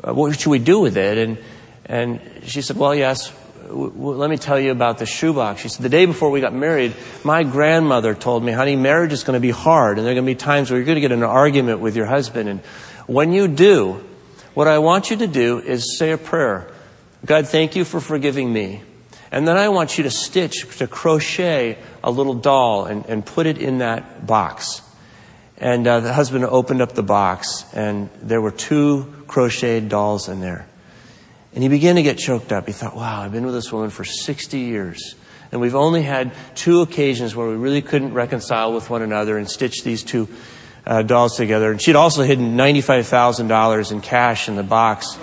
uh, 0.03 0.13
what 0.13 0.39
should 0.39 0.50
we 0.50 0.60
do 0.60 0.80
with 0.80 0.98
it? 0.98 1.18
And, 1.18 1.38
and 1.86 2.22
she 2.46 2.62
said, 2.62 2.77
well, 2.77 2.94
yes, 2.94 3.34
w- 3.68 3.89
w- 3.89 4.18
let 4.18 4.30
me 4.30 4.38
tell 4.38 4.60
you 4.60 4.72
about 4.72 5.00
the 5.00 5.08
shoebox. 5.08 5.62
She 5.62 5.70
said, 5.70 5.82
the 5.82 5.89
day 5.89 6.06
before 6.06 6.30
we 6.30 6.41
got 6.41 6.53
married, 6.53 6.94
my 7.24 7.44
grandmother 7.44 8.13
told 8.13 8.44
me, 8.44 8.51
honey, 8.51 8.75
marriage 8.75 9.13
is 9.13 9.24
going 9.24 9.36
to 9.36 9.41
be 9.41 9.50
hard 9.50 9.98
and 9.98 10.06
there 10.06 10.13
are 10.13 10.15
going 10.15 10.25
to 10.25 10.32
be 10.32 10.36
times 10.36 10.70
where 10.70 10.77
you're 10.77 10.86
going 10.86 10.96
to 10.96 11.01
get 11.01 11.12
in 11.12 11.24
an 11.24 11.30
argument 11.30 11.80
with 11.80 11.96
your 11.96 12.06
husband. 12.06 12.48
And 12.48 12.60
when 13.08 13.32
you 13.34 13.48
do, 13.48 14.06
what 14.53 14.67
I 14.67 14.79
want 14.79 15.10
you 15.10 15.17
to 15.17 15.27
do 15.27 15.60
is 15.60 15.98
say 15.98 16.12
a 16.12 16.17
prayer. 16.17 16.72
God, 17.25 17.48
thank 17.48 17.75
you 17.75 17.86
for 17.86 18.00
forgiving 18.00 18.51
me. 18.51 18.81
And 19.31 19.48
then 19.48 19.55
I 19.55 19.70
want 19.70 19.98
you 19.98 20.03
to 20.03 20.12
stitch, 20.12 20.77
to 20.79 20.88
crochet 20.88 21.77
a 22.03 22.12
little 22.12 22.34
doll 22.34 22.86
and, 22.86 23.05
and 23.05 23.25
put 23.25 23.48
it 23.48 23.58
in 23.58 23.77
that 23.77 24.27
box. 24.27 24.81
And 25.58 25.88
uh, 25.88 26.01
the 26.01 26.12
husband 26.12 26.43
opened 26.43 26.81
up 26.81 26.93
the 26.93 27.03
box, 27.03 27.65
and 27.74 28.10
there 28.22 28.41
were 28.41 28.51
two 28.51 29.13
crocheted 29.27 29.88
dolls 29.88 30.27
in 30.27 30.41
there. 30.41 30.67
And 31.53 31.63
he 31.63 31.70
began 31.70 31.96
to 31.96 32.03
get 32.03 32.17
choked 32.17 32.51
up. 32.51 32.65
He 32.65 32.74
thought, 32.74 32.96
wow, 32.96 33.22
I've 33.22 33.31
been 33.31 33.46
with 33.46 33.53
this 33.53 33.72
woman 33.72 33.89
for 33.89 34.03
60 34.03 34.58
years. 34.58 35.15
And 35.51 35.60
we've 35.62 35.75
only 35.75 36.01
had 36.01 36.31
two 36.55 36.81
occasions 36.81 37.36
where 37.36 37.48
we 37.48 37.55
really 37.55 37.81
couldn't 37.81 38.13
reconcile 38.13 38.74
with 38.74 38.89
one 38.89 39.01
another 39.01 39.38
and 39.38 39.50
stitch 39.50 39.84
these 39.84 40.01
two 40.01 40.29
uh, 40.85 41.01
dolls 41.01 41.38
together. 41.38 41.71
And 41.71 41.81
she'd 41.81 41.95
also 41.95 42.23
hidden 42.23 42.57
$95,000 42.57 43.91
in 43.91 44.01
cash 44.01 44.47
in 44.47 44.55
the 44.55 44.63
box. 44.63 45.17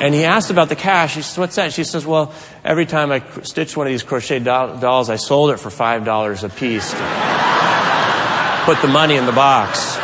And 0.00 0.12
he 0.14 0.24
asked 0.24 0.50
about 0.50 0.68
the 0.68 0.76
cash. 0.76 1.14
He 1.14 1.22
says, 1.22 1.38
What's 1.38 1.56
that? 1.56 1.72
She 1.72 1.84
says, 1.84 2.04
Well, 2.04 2.32
every 2.64 2.84
time 2.84 3.12
I 3.12 3.22
stitched 3.42 3.76
one 3.76 3.86
of 3.86 3.92
these 3.92 4.02
crochet 4.02 4.40
dolls, 4.40 5.08
I 5.08 5.16
sold 5.16 5.50
it 5.50 5.60
for 5.60 5.70
$5 5.70 6.44
a 6.44 6.48
piece 6.48 6.90
to 6.90 6.96
put 8.64 8.82
the 8.82 8.88
money 8.88 9.14
in 9.14 9.26
the 9.26 9.32
box. 9.32 9.98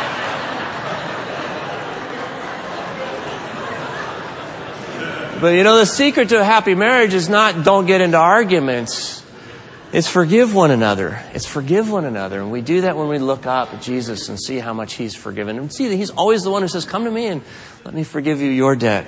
But 5.41 5.55
you 5.55 5.63
know, 5.63 5.77
the 5.77 5.87
secret 5.87 6.29
to 6.29 6.39
a 6.39 6.43
happy 6.43 6.75
marriage 6.75 7.15
is 7.15 7.27
not 7.27 7.65
don't 7.65 7.87
get 7.87 7.99
into 7.99 8.17
arguments. 8.17 9.20
It's 9.93 10.07
forgive 10.07 10.55
one 10.55 10.71
another. 10.71 11.21
It's 11.33 11.45
forgive 11.45 11.91
one 11.91 12.05
another. 12.05 12.39
And 12.39 12.49
we 12.49 12.61
do 12.61 12.81
that 12.81 12.95
when 12.95 13.09
we 13.09 13.19
look 13.19 13.45
up 13.45 13.73
at 13.73 13.81
Jesus 13.81 14.29
and 14.29 14.39
see 14.39 14.57
how 14.57 14.73
much 14.73 14.93
He's 14.93 15.15
forgiven. 15.15 15.57
And 15.57 15.73
see 15.73 15.89
that 15.89 15.95
He's 15.95 16.11
always 16.11 16.43
the 16.43 16.51
one 16.51 16.61
who 16.61 16.69
says, 16.69 16.85
Come 16.85 17.03
to 17.03 17.11
me 17.11 17.27
and 17.27 17.41
let 17.83 17.93
me 17.93 18.03
forgive 18.03 18.39
you 18.39 18.49
your 18.49 18.75
debt. 18.77 19.05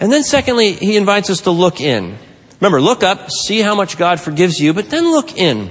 And 0.00 0.12
then 0.12 0.24
secondly, 0.24 0.72
He 0.72 0.96
invites 0.96 1.30
us 1.30 1.42
to 1.42 1.52
look 1.52 1.80
in. 1.80 2.18
Remember, 2.60 2.80
look 2.80 3.04
up, 3.04 3.30
see 3.30 3.60
how 3.60 3.76
much 3.76 3.98
God 3.98 4.20
forgives 4.20 4.58
you, 4.58 4.74
but 4.74 4.90
then 4.90 5.12
look 5.12 5.36
in. 5.36 5.70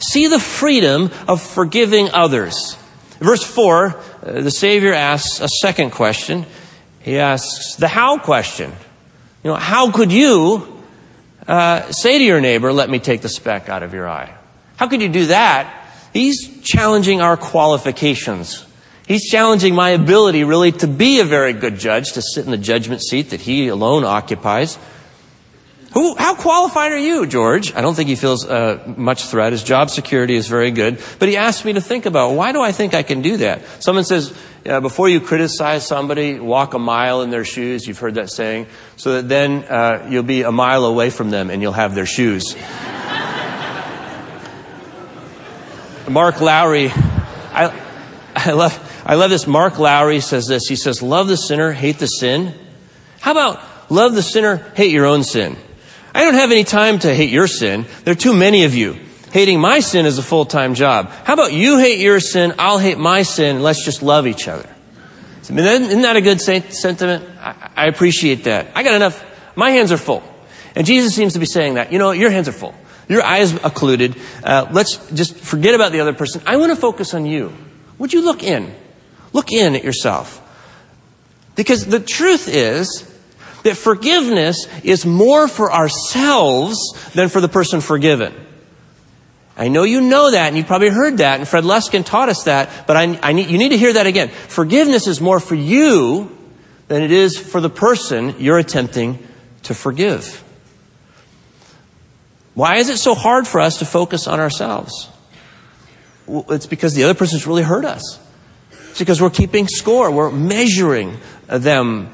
See 0.00 0.26
the 0.26 0.40
freedom 0.40 1.10
of 1.28 1.40
forgiving 1.40 2.10
others. 2.10 2.76
Verse 3.20 3.44
4, 3.44 3.86
uh, 3.86 4.40
the 4.40 4.50
Savior 4.50 4.92
asks 4.92 5.40
a 5.40 5.48
second 5.48 5.90
question. 5.90 6.46
He 7.00 7.18
asks 7.18 7.76
the 7.76 7.86
how 7.86 8.18
question. 8.18 8.72
You 9.44 9.50
know, 9.50 9.56
how 9.56 9.92
could 9.92 10.10
you 10.10 10.69
uh, 11.50 11.90
say 11.90 12.16
to 12.18 12.24
your 12.24 12.40
neighbor, 12.40 12.72
let 12.72 12.88
me 12.88 13.00
take 13.00 13.22
the 13.22 13.28
speck 13.28 13.68
out 13.68 13.82
of 13.82 13.92
your 13.92 14.08
eye. 14.08 14.32
How 14.76 14.86
could 14.86 15.02
you 15.02 15.08
do 15.08 15.26
that? 15.26 15.88
He's 16.12 16.62
challenging 16.62 17.20
our 17.20 17.36
qualifications. 17.36 18.64
He's 19.08 19.28
challenging 19.28 19.74
my 19.74 19.90
ability 19.90 20.44
really 20.44 20.70
to 20.70 20.86
be 20.86 21.18
a 21.18 21.24
very 21.24 21.52
good 21.52 21.76
judge, 21.76 22.12
to 22.12 22.22
sit 22.22 22.44
in 22.44 22.52
the 22.52 22.56
judgment 22.56 23.02
seat 23.02 23.30
that 23.30 23.40
he 23.40 23.66
alone 23.66 24.04
occupies. 24.04 24.78
Who, 25.92 26.14
how 26.14 26.36
qualified 26.36 26.92
are 26.92 26.98
you, 26.98 27.26
George? 27.26 27.74
I 27.74 27.80
don't 27.80 27.96
think 27.96 28.08
he 28.08 28.14
feels 28.14 28.46
uh, 28.46 28.94
much 28.96 29.24
threat. 29.24 29.50
His 29.50 29.64
job 29.64 29.90
security 29.90 30.36
is 30.36 30.46
very 30.46 30.70
good. 30.70 31.02
But 31.18 31.28
he 31.28 31.36
asked 31.36 31.64
me 31.64 31.72
to 31.72 31.80
think 31.80 32.06
about 32.06 32.34
why 32.34 32.52
do 32.52 32.60
I 32.60 32.70
think 32.70 32.94
I 32.94 33.02
can 33.02 33.22
do 33.22 33.38
that? 33.38 33.62
Someone 33.82 34.04
says, 34.04 34.32
uh, 34.64 34.78
before 34.80 35.08
you 35.08 35.20
criticize 35.20 35.84
somebody, 35.84 36.38
walk 36.38 36.74
a 36.74 36.78
mile 36.78 37.22
in 37.22 37.30
their 37.30 37.44
shoes. 37.44 37.88
You've 37.88 37.98
heard 37.98 38.14
that 38.14 38.30
saying. 38.30 38.68
So 38.96 39.14
that 39.14 39.28
then 39.28 39.64
uh, 39.64 40.06
you'll 40.08 40.22
be 40.22 40.42
a 40.42 40.52
mile 40.52 40.84
away 40.84 41.10
from 41.10 41.30
them 41.30 41.50
and 41.50 41.60
you'll 41.60 41.72
have 41.72 41.96
their 41.96 42.06
shoes. 42.06 42.54
Mark 46.08 46.40
Lowry, 46.40 46.90
I, 46.92 47.74
I 48.36 48.52
love, 48.52 49.02
I 49.04 49.16
love 49.16 49.30
this. 49.30 49.48
Mark 49.48 49.80
Lowry 49.80 50.20
says 50.20 50.46
this. 50.46 50.68
He 50.68 50.76
says, 50.76 51.02
love 51.02 51.26
the 51.26 51.36
sinner, 51.36 51.72
hate 51.72 51.98
the 51.98 52.06
sin. 52.06 52.54
How 53.18 53.32
about 53.32 53.90
love 53.90 54.14
the 54.14 54.22
sinner, 54.22 54.58
hate 54.76 54.92
your 54.92 55.06
own 55.06 55.24
sin? 55.24 55.56
I 56.14 56.24
don't 56.24 56.34
have 56.34 56.50
any 56.50 56.64
time 56.64 56.98
to 57.00 57.14
hate 57.14 57.30
your 57.30 57.46
sin. 57.46 57.86
There 58.04 58.12
are 58.12 58.16
too 58.16 58.34
many 58.34 58.64
of 58.64 58.74
you. 58.74 58.98
Hating 59.32 59.60
my 59.60 59.80
sin 59.80 60.06
is 60.06 60.18
a 60.18 60.22
full-time 60.22 60.74
job. 60.74 61.10
How 61.24 61.34
about 61.34 61.52
you 61.52 61.78
hate 61.78 62.00
your 62.00 62.18
sin, 62.18 62.54
I'll 62.58 62.78
hate 62.78 62.98
my 62.98 63.22
sin, 63.22 63.62
let's 63.62 63.84
just 63.84 64.02
love 64.02 64.26
each 64.26 64.48
other. 64.48 64.68
Isn't 65.42 66.02
that 66.02 66.16
a 66.16 66.20
good 66.20 66.40
sentiment? 66.40 67.24
I 67.40 67.86
appreciate 67.86 68.44
that. 68.44 68.68
I 68.74 68.82
got 68.82 68.94
enough. 68.94 69.24
My 69.56 69.70
hands 69.70 69.90
are 69.90 69.96
full. 69.96 70.22
And 70.76 70.86
Jesus 70.86 71.14
seems 71.14 71.32
to 71.32 71.40
be 71.40 71.46
saying 71.46 71.74
that. 71.74 71.92
You 71.92 71.98
know, 71.98 72.12
your 72.12 72.30
hands 72.30 72.48
are 72.48 72.52
full. 72.52 72.74
Your 73.08 73.22
eyes 73.22 73.52
occluded. 73.52 74.16
Uh, 74.44 74.68
let's 74.70 74.96
just 75.10 75.36
forget 75.36 75.74
about 75.74 75.90
the 75.90 76.00
other 76.00 76.12
person. 76.12 76.42
I 76.46 76.56
want 76.56 76.70
to 76.70 76.76
focus 76.76 77.14
on 77.14 77.26
you. 77.26 77.52
Would 77.98 78.12
you 78.12 78.24
look 78.24 78.44
in? 78.44 78.72
Look 79.32 79.50
in 79.50 79.74
at 79.74 79.82
yourself. 79.82 80.40
Because 81.56 81.86
the 81.86 81.98
truth 81.98 82.46
is 82.46 83.09
that 83.62 83.76
forgiveness 83.76 84.66
is 84.82 85.04
more 85.04 85.48
for 85.48 85.72
ourselves 85.72 86.76
than 87.14 87.28
for 87.28 87.40
the 87.40 87.48
person 87.48 87.80
forgiven. 87.80 88.34
I 89.56 89.68
know 89.68 89.82
you 89.82 90.00
know 90.00 90.30
that, 90.30 90.48
and 90.48 90.56
you 90.56 90.64
probably 90.64 90.88
heard 90.88 91.18
that, 91.18 91.38
and 91.38 91.46
Fred 91.46 91.64
Luskin 91.64 92.04
taught 92.04 92.28
us 92.28 92.44
that, 92.44 92.86
but 92.86 92.96
I, 92.96 93.18
I 93.22 93.32
need, 93.32 93.50
you 93.50 93.58
need 93.58 93.70
to 93.70 93.78
hear 93.78 93.92
that 93.92 94.06
again. 94.06 94.28
Forgiveness 94.28 95.06
is 95.06 95.20
more 95.20 95.38
for 95.38 95.54
you 95.54 96.36
than 96.88 97.02
it 97.02 97.10
is 97.10 97.38
for 97.38 97.60
the 97.60 97.70
person 97.70 98.36
you're 98.38 98.58
attempting 98.58 99.18
to 99.64 99.74
forgive. 99.74 100.42
Why 102.54 102.76
is 102.76 102.88
it 102.88 102.96
so 102.96 103.14
hard 103.14 103.46
for 103.46 103.60
us 103.60 103.78
to 103.78 103.84
focus 103.84 104.26
on 104.26 104.40
ourselves? 104.40 105.08
Well, 106.26 106.46
it's 106.50 106.66
because 106.66 106.94
the 106.94 107.04
other 107.04 107.14
person's 107.14 107.46
really 107.46 107.62
hurt 107.62 107.84
us. 107.84 108.18
It's 108.90 108.98
because 108.98 109.20
we're 109.20 109.30
keeping 109.30 109.68
score. 109.68 110.10
We're 110.10 110.30
measuring 110.30 111.18
them, 111.46 112.10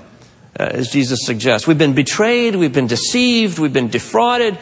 uh, 0.59 0.65
as 0.73 0.89
Jesus 0.89 1.25
suggests. 1.25 1.67
We've 1.67 1.79
been 1.79 1.95
betrayed. 1.95 2.57
We've 2.57 2.73
been 2.73 2.87
deceived. 2.87 3.59
We've 3.59 3.73
been 3.73 3.89
defrauded. 3.89 4.59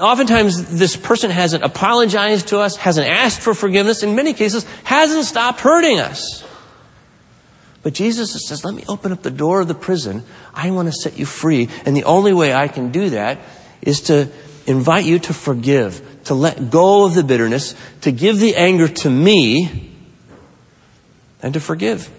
Oftentimes, 0.00 0.76
this 0.76 0.96
person 0.96 1.30
hasn't 1.30 1.62
apologized 1.62 2.48
to 2.48 2.58
us, 2.58 2.76
hasn't 2.76 3.08
asked 3.08 3.40
for 3.40 3.54
forgiveness, 3.54 4.02
in 4.02 4.16
many 4.16 4.32
cases, 4.32 4.64
hasn't 4.84 5.24
stopped 5.24 5.60
hurting 5.60 6.00
us. 6.00 6.44
But 7.82 7.94
Jesus 7.94 8.32
says, 8.46 8.64
Let 8.64 8.74
me 8.74 8.84
open 8.88 9.12
up 9.12 9.22
the 9.22 9.30
door 9.30 9.60
of 9.60 9.68
the 9.68 9.74
prison. 9.74 10.24
I 10.52 10.70
want 10.72 10.88
to 10.88 10.92
set 10.92 11.18
you 11.18 11.26
free. 11.26 11.68
And 11.86 11.96
the 11.96 12.04
only 12.04 12.32
way 12.32 12.52
I 12.52 12.68
can 12.68 12.90
do 12.90 13.10
that 13.10 13.38
is 13.80 14.02
to 14.02 14.28
invite 14.66 15.04
you 15.04 15.18
to 15.20 15.32
forgive, 15.32 16.02
to 16.24 16.34
let 16.34 16.70
go 16.70 17.04
of 17.04 17.14
the 17.14 17.22
bitterness, 17.22 17.74
to 18.02 18.12
give 18.12 18.38
the 18.40 18.56
anger 18.56 18.88
to 18.88 19.10
me, 19.10 19.94
and 21.40 21.54
to 21.54 21.60
forgive. 21.60 22.10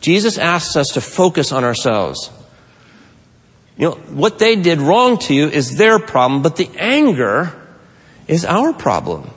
Jesus 0.00 0.38
asks 0.38 0.76
us 0.76 0.88
to 0.94 1.00
focus 1.00 1.52
on 1.52 1.64
ourselves. 1.64 2.30
You 3.76 3.90
know, 3.90 3.94
what 4.10 4.38
they 4.38 4.56
did 4.56 4.80
wrong 4.80 5.18
to 5.20 5.34
you 5.34 5.48
is 5.48 5.76
their 5.76 5.98
problem, 5.98 6.42
but 6.42 6.56
the 6.56 6.70
anger 6.76 7.54
is 8.26 8.44
our 8.44 8.72
problem. 8.72 9.30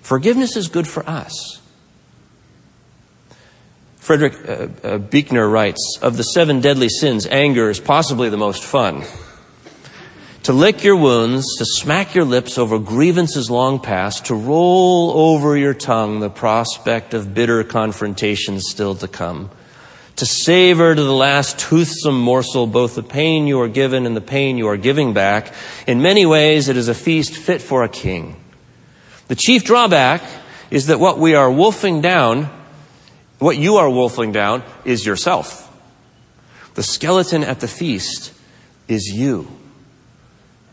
Forgiveness 0.00 0.56
is 0.56 0.68
good 0.68 0.86
for 0.86 1.08
us. 1.08 1.60
Frederick 3.96 4.34
uh, 4.48 4.68
uh, 4.84 5.48
writes 5.48 5.98
Of 6.02 6.16
the 6.16 6.22
seven 6.22 6.60
deadly 6.60 6.88
sins, 6.88 7.26
anger 7.26 7.70
is 7.70 7.78
possibly 7.78 8.28
the 8.28 8.36
most 8.36 8.64
fun. 8.64 9.04
To 10.44 10.52
lick 10.52 10.82
your 10.82 10.96
wounds, 10.96 11.46
to 11.58 11.64
smack 11.64 12.14
your 12.14 12.24
lips 12.24 12.58
over 12.58 12.80
grievances 12.80 13.48
long 13.48 13.78
past, 13.78 14.26
to 14.26 14.34
roll 14.34 15.12
over 15.12 15.56
your 15.56 15.72
tongue 15.72 16.18
the 16.18 16.30
prospect 16.30 17.14
of 17.14 17.32
bitter 17.32 17.62
confrontations 17.62 18.64
still 18.68 18.96
to 18.96 19.06
come 19.06 19.50
to 20.16 20.26
savor 20.26 20.94
to 20.94 21.02
the 21.02 21.12
last 21.12 21.58
toothsome 21.58 22.20
morsel 22.20 22.66
both 22.66 22.94
the 22.94 23.02
pain 23.02 23.46
you 23.46 23.60
are 23.60 23.68
given 23.68 24.06
and 24.06 24.16
the 24.16 24.20
pain 24.20 24.58
you 24.58 24.68
are 24.68 24.76
giving 24.76 25.14
back. 25.14 25.52
In 25.86 26.02
many 26.02 26.26
ways, 26.26 26.68
it 26.68 26.76
is 26.76 26.88
a 26.88 26.94
feast 26.94 27.36
fit 27.36 27.62
for 27.62 27.82
a 27.82 27.88
king. 27.88 28.36
The 29.28 29.34
chief 29.34 29.64
drawback 29.64 30.22
is 30.70 30.86
that 30.86 31.00
what 31.00 31.18
we 31.18 31.34
are 31.34 31.50
wolfing 31.50 32.00
down, 32.00 32.50
what 33.38 33.56
you 33.56 33.76
are 33.76 33.88
wolfing 33.88 34.32
down, 34.32 34.62
is 34.84 35.06
yourself. 35.06 35.68
The 36.74 36.82
skeleton 36.82 37.44
at 37.44 37.60
the 37.60 37.68
feast 37.68 38.32
is 38.88 39.08
you. 39.08 39.48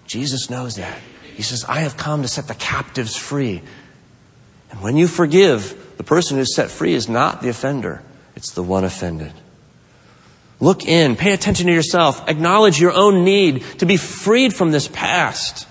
Jesus 0.05 0.49
knows 0.49 0.75
that. 0.75 0.99
He 1.35 1.43
says, 1.43 1.63
I 1.65 1.81
have 1.81 1.95
come 1.95 2.21
to 2.23 2.27
set 2.27 2.47
the 2.47 2.55
captives 2.55 3.15
free. 3.15 3.61
And 4.71 4.81
when 4.81 4.97
you 4.97 5.07
forgive, 5.07 5.95
the 5.97 6.03
person 6.03 6.37
who's 6.37 6.55
set 6.55 6.69
free 6.69 6.93
is 6.93 7.07
not 7.07 7.41
the 7.41 7.49
offender. 7.49 8.01
It's 8.39 8.51
the 8.51 8.63
one 8.63 8.85
offended. 8.85 9.33
Look 10.61 10.85
in, 10.85 11.17
pay 11.17 11.33
attention 11.33 11.67
to 11.67 11.73
yourself, 11.73 12.25
acknowledge 12.29 12.79
your 12.79 12.93
own 12.93 13.25
need 13.25 13.65
to 13.79 13.85
be 13.85 13.97
freed 13.97 14.53
from 14.53 14.71
this 14.71 14.87
past. 14.87 15.67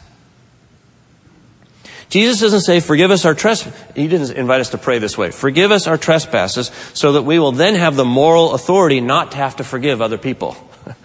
Jesus 2.11 2.41
doesn't 2.41 2.61
say, 2.61 2.81
forgive 2.81 3.11
us 3.11 3.25
our 3.25 3.33
trespasses. 3.33 3.81
He 3.97 4.07
didn't 4.07 4.33
invite 4.37 4.61
us 4.61 4.69
to 4.71 4.79
pray 4.79 4.99
this 4.99 5.17
way. 5.17 5.31
Forgive 5.31 5.73
us 5.73 5.87
our 5.87 5.97
trespasses 5.97 6.71
so 6.93 7.13
that 7.13 7.23
we 7.23 7.39
will 7.39 7.53
then 7.53 7.75
have 7.75 7.97
the 7.97 8.05
moral 8.05 8.53
authority 8.53 9.01
not 9.01 9.31
to 9.31 9.39
have 9.39 9.57
to 9.57 9.65
forgive 9.65 10.03
other 10.03 10.19
people, 10.19 10.55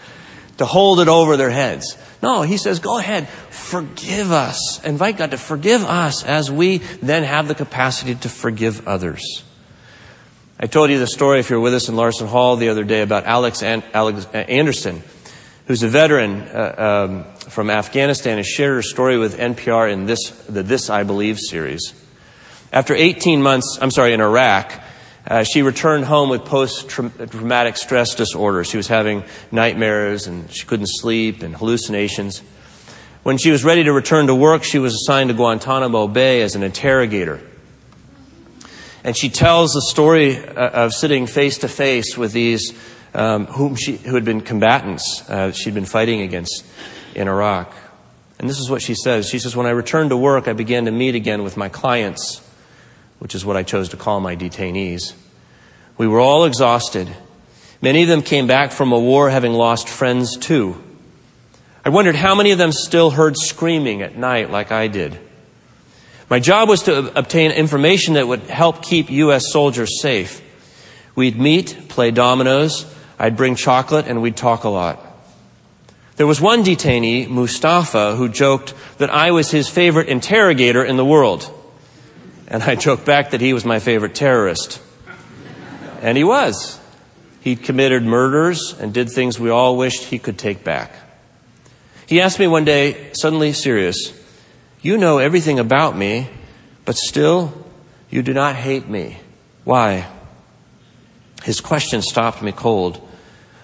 to 0.57 0.65
hold 0.65 0.99
it 0.99 1.07
over 1.07 1.37
their 1.37 1.49
heads. 1.49 1.97
No, 2.21 2.41
he 2.41 2.57
says, 2.57 2.79
go 2.79 2.97
ahead, 2.99 3.29
forgive 3.29 4.33
us. 4.33 4.83
Invite 4.83 5.15
God 5.15 5.31
to 5.31 5.37
forgive 5.37 5.85
us 5.85 6.25
as 6.25 6.51
we 6.51 6.79
then 7.01 7.23
have 7.23 7.47
the 7.47 7.55
capacity 7.55 8.15
to 8.15 8.27
forgive 8.27 8.85
others. 8.85 9.43
I 10.59 10.67
told 10.67 10.91
you 10.91 10.99
the 10.99 11.07
story, 11.07 11.39
if 11.39 11.49
you 11.49 11.55
were 11.55 11.61
with 11.61 11.73
us 11.73 11.89
in 11.89 11.95
Larson 11.95 12.27
Hall 12.27 12.55
the 12.55 12.69
other 12.69 12.83
day, 12.83 13.01
about 13.01 13.25
Alex, 13.25 13.63
Alex 13.63 14.25
Anderson, 14.33 15.01
who's 15.65 15.81
a 15.81 15.87
veteran 15.87 16.43
uh, 16.43 17.07
um, 17.09 17.49
from 17.49 17.71
Afghanistan, 17.71 18.37
has 18.37 18.47
shared 18.47 18.75
her 18.75 18.81
story 18.83 19.17
with 19.17 19.39
NPR 19.39 19.91
in 19.91 20.05
this, 20.05 20.29
the 20.47 20.61
This 20.61 20.91
I 20.91 21.03
Believe 21.03 21.39
series. 21.39 21.93
After 22.71 22.93
18 22.93 23.41
months, 23.41 23.79
I'm 23.81 23.89
sorry, 23.89 24.13
in 24.13 24.21
Iraq, 24.21 24.79
uh, 25.25 25.43
she 25.43 25.63
returned 25.63 26.05
home 26.05 26.29
with 26.29 26.45
post-traumatic 26.45 27.75
stress 27.75 28.13
disorder. 28.13 28.63
She 28.63 28.77
was 28.77 28.87
having 28.87 29.23
nightmares 29.51 30.27
and 30.27 30.51
she 30.51 30.67
couldn't 30.67 30.87
sleep 30.87 31.41
and 31.41 31.55
hallucinations. 31.55 32.39
When 33.23 33.37
she 33.37 33.49
was 33.49 33.63
ready 33.63 33.85
to 33.85 33.91
return 33.91 34.27
to 34.27 34.35
work, 34.35 34.63
she 34.63 34.79
was 34.79 34.93
assigned 34.93 35.29
to 35.29 35.33
Guantanamo 35.33 36.07
Bay 36.07 36.41
as 36.41 36.55
an 36.55 36.63
interrogator. 36.63 37.41
And 39.03 39.17
she 39.17 39.29
tells 39.29 39.73
the 39.73 39.81
story 39.81 40.37
uh, 40.37 40.69
of 40.69 40.93
sitting 40.93 41.27
face 41.27 41.57
to 41.59 41.67
face 41.67 42.17
with 42.17 42.31
these 42.31 42.73
um, 43.13 43.45
whom 43.45 43.75
she, 43.75 43.97
who 43.97 44.15
had 44.15 44.25
been 44.25 44.41
combatants 44.41 45.27
uh, 45.29 45.51
she'd 45.51 45.73
been 45.73 45.85
fighting 45.85 46.21
against 46.21 46.65
in 47.15 47.27
Iraq. 47.27 47.73
And 48.39 48.49
this 48.49 48.59
is 48.59 48.69
what 48.69 48.81
she 48.81 48.95
says. 48.95 49.29
She 49.29 49.39
says, 49.39 49.55
When 49.55 49.67
I 49.67 49.71
returned 49.71 50.09
to 50.09 50.17
work, 50.17 50.47
I 50.47 50.53
began 50.53 50.85
to 50.85 50.91
meet 50.91 51.15
again 51.15 51.43
with 51.43 51.55
my 51.55 51.69
clients, 51.69 52.41
which 53.19 53.35
is 53.35 53.45
what 53.45 53.55
I 53.55 53.63
chose 53.63 53.89
to 53.89 53.97
call 53.97 54.19
my 54.19 54.35
detainees. 54.35 55.13
We 55.97 56.07
were 56.07 56.19
all 56.19 56.45
exhausted. 56.45 57.09
Many 57.81 58.01
of 58.01 58.07
them 58.07 58.21
came 58.21 58.47
back 58.47 58.71
from 58.71 58.91
a 58.91 58.99
war 58.99 59.29
having 59.29 59.53
lost 59.53 59.87
friends 59.87 60.37
too. 60.37 60.81
I 61.85 61.89
wondered 61.89 62.15
how 62.15 62.33
many 62.33 62.51
of 62.51 62.57
them 62.57 62.71
still 62.71 63.11
heard 63.11 63.37
screaming 63.37 64.01
at 64.01 64.17
night 64.17 64.49
like 64.49 64.71
I 64.71 64.87
did. 64.87 65.19
My 66.33 66.39
job 66.39 66.67
was 66.67 66.81
to 66.85 67.15
obtain 67.15 67.51
information 67.51 68.15
that 68.15 68.27
would 68.27 68.41
help 68.49 68.81
keep 68.81 69.11
U.S. 69.11 69.51
soldiers 69.51 70.01
safe. 70.01 70.41
We'd 71.13 71.39
meet, 71.39 71.89
play 71.89 72.09
dominoes, 72.09 72.91
I'd 73.19 73.37
bring 73.37 73.53
chocolate, 73.53 74.07
and 74.07 74.19
we'd 74.19 74.35
talk 74.35 74.63
a 74.63 74.69
lot. 74.69 74.99
There 76.15 76.25
was 76.25 76.41
one 76.41 76.63
detainee, 76.63 77.29
Mustafa, 77.29 78.15
who 78.15 78.29
joked 78.29 78.73
that 78.97 79.11
I 79.11 79.29
was 79.29 79.51
his 79.51 79.69
favorite 79.69 80.09
interrogator 80.09 80.83
in 80.83 80.97
the 80.97 81.05
world. 81.05 81.47
And 82.47 82.63
I 82.63 82.73
joked 82.73 83.05
back 83.05 83.29
that 83.29 83.41
he 83.41 83.53
was 83.53 83.63
my 83.63 83.77
favorite 83.77 84.15
terrorist. 84.15 84.81
And 86.01 86.17
he 86.17 86.23
was. 86.23 86.79
He'd 87.41 87.61
committed 87.61 88.01
murders 88.01 88.73
and 88.79 88.91
did 88.91 89.11
things 89.11 89.39
we 89.39 89.51
all 89.51 89.77
wished 89.77 90.05
he 90.05 90.17
could 90.17 90.39
take 90.39 90.63
back. 90.63 90.95
He 92.07 92.21
asked 92.21 92.39
me 92.39 92.47
one 92.47 92.65
day, 92.65 93.11
suddenly 93.13 93.53
serious, 93.53 94.22
you 94.83 94.97
know 94.97 95.17
everything 95.17 95.57
about 95.57 95.97
me, 95.97 96.27
but 96.85 96.95
still 96.95 97.51
you 98.11 98.21
do 98.21 98.33
not 98.33 98.55
hate 98.55 98.87
me. 98.87 99.17
Why? 99.63 100.07
His 101.43 101.61
question 101.61 102.01
stopped 102.01 102.43
me 102.43 102.51
cold. 102.51 103.01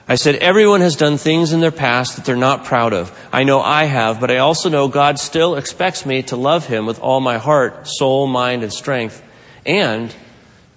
I 0.08 0.16
said, 0.16 0.36
everyone 0.36 0.82
has 0.82 0.96
done 0.96 1.18
things 1.18 1.54
in 1.54 1.60
their 1.60 1.70
past 1.70 2.16
that 2.16 2.26
they're 2.26 2.36
not 2.36 2.66
proud 2.66 2.94
of. 2.94 3.16
I 3.32 3.44
know 3.44 3.60
I 3.62 3.84
have, 3.84 4.20
but 4.20 4.32
I 4.32 4.38
also 4.38 4.68
know 4.68 4.88
God 4.88 5.20
still 5.20 5.56
expects 5.56 6.04
me 6.04 6.24
to 6.24 6.36
love 6.36 6.66
Him 6.66 6.88
with 6.88 7.00
all 7.00 7.20
my 7.20 7.38
heart, 7.38 7.88
soul, 7.88 8.26
mind, 8.26 8.64
and 8.64 8.74
strength, 8.74 9.22
and 9.68 10.14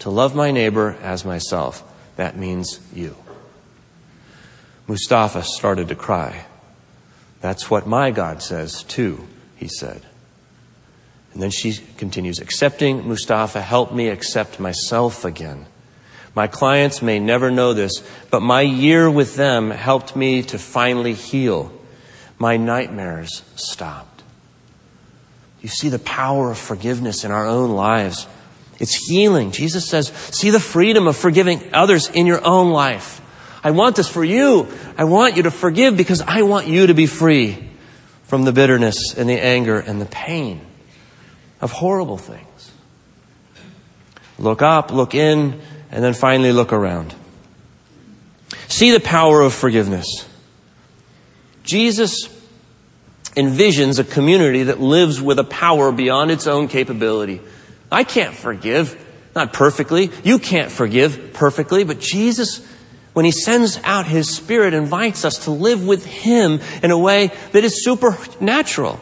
to 0.01 0.11
love 0.11 0.35
my 0.35 0.51
neighbor 0.51 0.99
as 1.01 1.25
myself. 1.25 1.83
That 2.17 2.37
means 2.37 2.79
you. 2.93 3.17
Mustafa 4.87 5.45
started 5.45 5.89
to 5.89 5.95
cry. 5.95 6.45
That's 7.41 7.71
what 7.71 7.87
my 7.87 8.11
God 8.11 8.43
says 8.43 8.83
too, 8.83 9.27
he 9.57 9.69
said. 9.69 10.03
And 11.33 11.43
then 11.43 11.51
she 11.51 11.79
continues, 11.97 12.39
accepting 12.41 13.09
Mustafa 13.09 13.61
helped 13.61 13.93
me 13.93 14.09
accept 14.09 14.61
myself 14.61 15.25
again. 15.25 15.67
My 16.35 16.47
clients 16.47 17.03
may 17.03 17.19
never 17.19 17.51
know 17.51 17.75
this, 17.75 18.03
but 18.31 18.41
my 18.41 18.63
year 18.63 19.11
with 19.11 19.37
them 19.37 19.71
helped 19.71 20.17
me 20.17 20.43
to 20.45 20.59
finally 20.59 21.15
heal. 21.15 21.73
My 22.39 22.57
nightmares 22.57 23.43
stopped. 23.55 24.23
You 25.61 25.69
see 25.69 25.89
the 25.89 25.99
power 25.99 26.51
of 26.51 26.59
forgiveness 26.59 27.25
in 27.25 27.31
our 27.31 27.47
own 27.47 27.73
lives. 27.73 28.27
It's 28.79 28.95
healing. 28.95 29.53
Jesus 29.53 29.89
says, 29.89 30.09
see 30.09 30.51
the 30.51 30.61
freedom 30.61 31.07
of 31.07 31.17
forgiving 31.17 31.63
others 31.73 32.09
in 32.09 32.27
your 32.27 32.45
own 32.45 32.73
life. 32.73 33.21
I 33.63 33.71
want 33.71 33.97
this 33.97 34.09
for 34.09 34.25
you. 34.25 34.67
I 34.99 35.05
want 35.05 35.37
you 35.37 35.45
to 35.45 35.51
forgive 35.51 35.97
because 35.97 36.21
I 36.21 36.43
want 36.43 36.67
you 36.67 36.89
to 36.89 36.95
be 36.95 37.07
free 37.07 37.71
from 38.25 38.45
the 38.45 38.53
bitterness 38.53 39.15
and 39.17 39.29
the 39.29 39.41
anger 39.41 39.79
and 39.79 40.01
the 40.01 40.07
pain 40.07 40.67
of 41.63 41.71
horrible 41.71 42.19
things. 42.19 42.73
Look 44.39 44.61
up, 44.61 44.91
look 44.91 45.15
in, 45.15 45.61
and 45.91 46.05
then 46.05 46.13
finally 46.13 46.53
look 46.53 46.73
around. 46.73 47.15
See 48.69 48.91
the 48.91 49.01
power 49.01 49.41
of 49.41 49.55
forgiveness. 49.55 50.29
Jesus 51.63 52.29
envisions 53.37 53.99
a 53.99 54.05
community 54.05 54.65
that 54.65 54.81
lives 54.81 55.23
with 55.23 55.39
a 55.39 55.45
power 55.45 55.93
beyond 55.93 56.31
its 56.31 56.47
own 56.47 56.69
capability. 56.69 57.41
I 57.91 58.05
can't 58.05 58.35
forgive, 58.35 58.99
not 59.37 59.53
perfectly. 59.53 60.11
You 60.25 60.39
can't 60.39 60.71
forgive 60.71 61.33
perfectly, 61.33 61.85
but 61.85 62.01
Jesus, 62.01 62.67
when 63.13 63.25
He 63.25 63.31
sends 63.31 63.79
out 63.85 64.07
His 64.07 64.29
Spirit, 64.29 64.75
invites 64.75 65.25
us 65.25 65.45
to 65.45 65.51
live 65.51 65.87
with 65.87 66.05
Him 66.05 66.61
in 66.83 66.91
a 66.91 66.99
way 66.99 67.31
that 67.53 67.65
is 67.65 67.85
supernatural, 67.85 68.99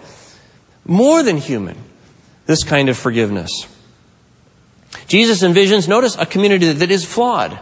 more 0.84 1.22
than 1.22 1.38
human, 1.38 1.76
this 2.50 2.64
kind 2.64 2.88
of 2.88 2.98
forgiveness. 2.98 3.68
Jesus 5.06 5.44
envisions, 5.44 5.86
notice, 5.86 6.16
a 6.16 6.26
community 6.26 6.72
that 6.72 6.90
is 6.90 7.04
flawed. 7.04 7.56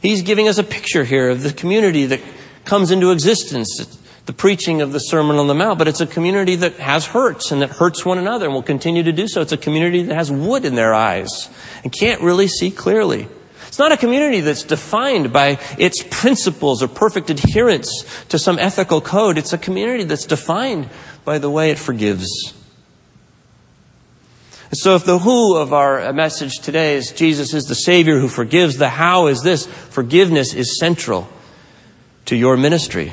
He's 0.00 0.22
giving 0.22 0.46
us 0.46 0.56
a 0.56 0.62
picture 0.62 1.02
here 1.02 1.30
of 1.30 1.42
the 1.42 1.52
community 1.52 2.06
that 2.06 2.20
comes 2.64 2.92
into 2.92 3.10
existence 3.10 3.98
the 4.26 4.32
preaching 4.32 4.82
of 4.82 4.92
the 4.92 4.98
Sermon 4.98 5.36
on 5.36 5.48
the 5.48 5.54
Mount, 5.54 5.78
but 5.78 5.88
it's 5.88 6.02
a 6.02 6.06
community 6.06 6.54
that 6.54 6.74
has 6.74 7.06
hurts 7.06 7.50
and 7.50 7.62
that 7.62 7.70
hurts 7.70 8.04
one 8.04 8.18
another 8.18 8.44
and 8.44 8.54
will 8.54 8.62
continue 8.62 9.02
to 9.02 9.10
do 9.10 9.26
so. 9.26 9.40
It's 9.40 9.52
a 9.52 9.56
community 9.56 10.02
that 10.02 10.14
has 10.14 10.30
wood 10.30 10.66
in 10.66 10.74
their 10.74 10.94
eyes 10.94 11.48
and 11.82 11.90
can't 11.90 12.20
really 12.20 12.46
see 12.46 12.70
clearly. 12.70 13.26
It's 13.66 13.78
not 13.78 13.90
a 13.90 13.96
community 13.96 14.42
that's 14.42 14.64
defined 14.64 15.32
by 15.32 15.58
its 15.78 16.04
principles 16.08 16.82
or 16.82 16.88
perfect 16.88 17.30
adherence 17.30 18.04
to 18.28 18.38
some 18.38 18.58
ethical 18.58 19.00
code. 19.00 19.38
It's 19.38 19.54
a 19.54 19.58
community 19.58 20.04
that's 20.04 20.26
defined 20.26 20.90
by 21.24 21.38
the 21.38 21.50
way 21.50 21.70
it 21.70 21.78
forgives. 21.78 22.52
So 24.72 24.94
if 24.94 25.04
the 25.04 25.18
who 25.18 25.56
of 25.56 25.72
our 25.72 26.12
message 26.12 26.58
today 26.58 26.96
is 26.96 27.12
Jesus 27.12 27.54
is 27.54 27.64
the 27.64 27.74
Savior 27.74 28.18
who 28.18 28.28
forgives, 28.28 28.76
the 28.76 28.88
how 28.88 29.28
is 29.28 29.42
this. 29.42 29.66
Forgiveness 29.66 30.52
is 30.52 30.78
central 30.78 31.28
to 32.26 32.36
your 32.36 32.56
ministry. 32.56 33.12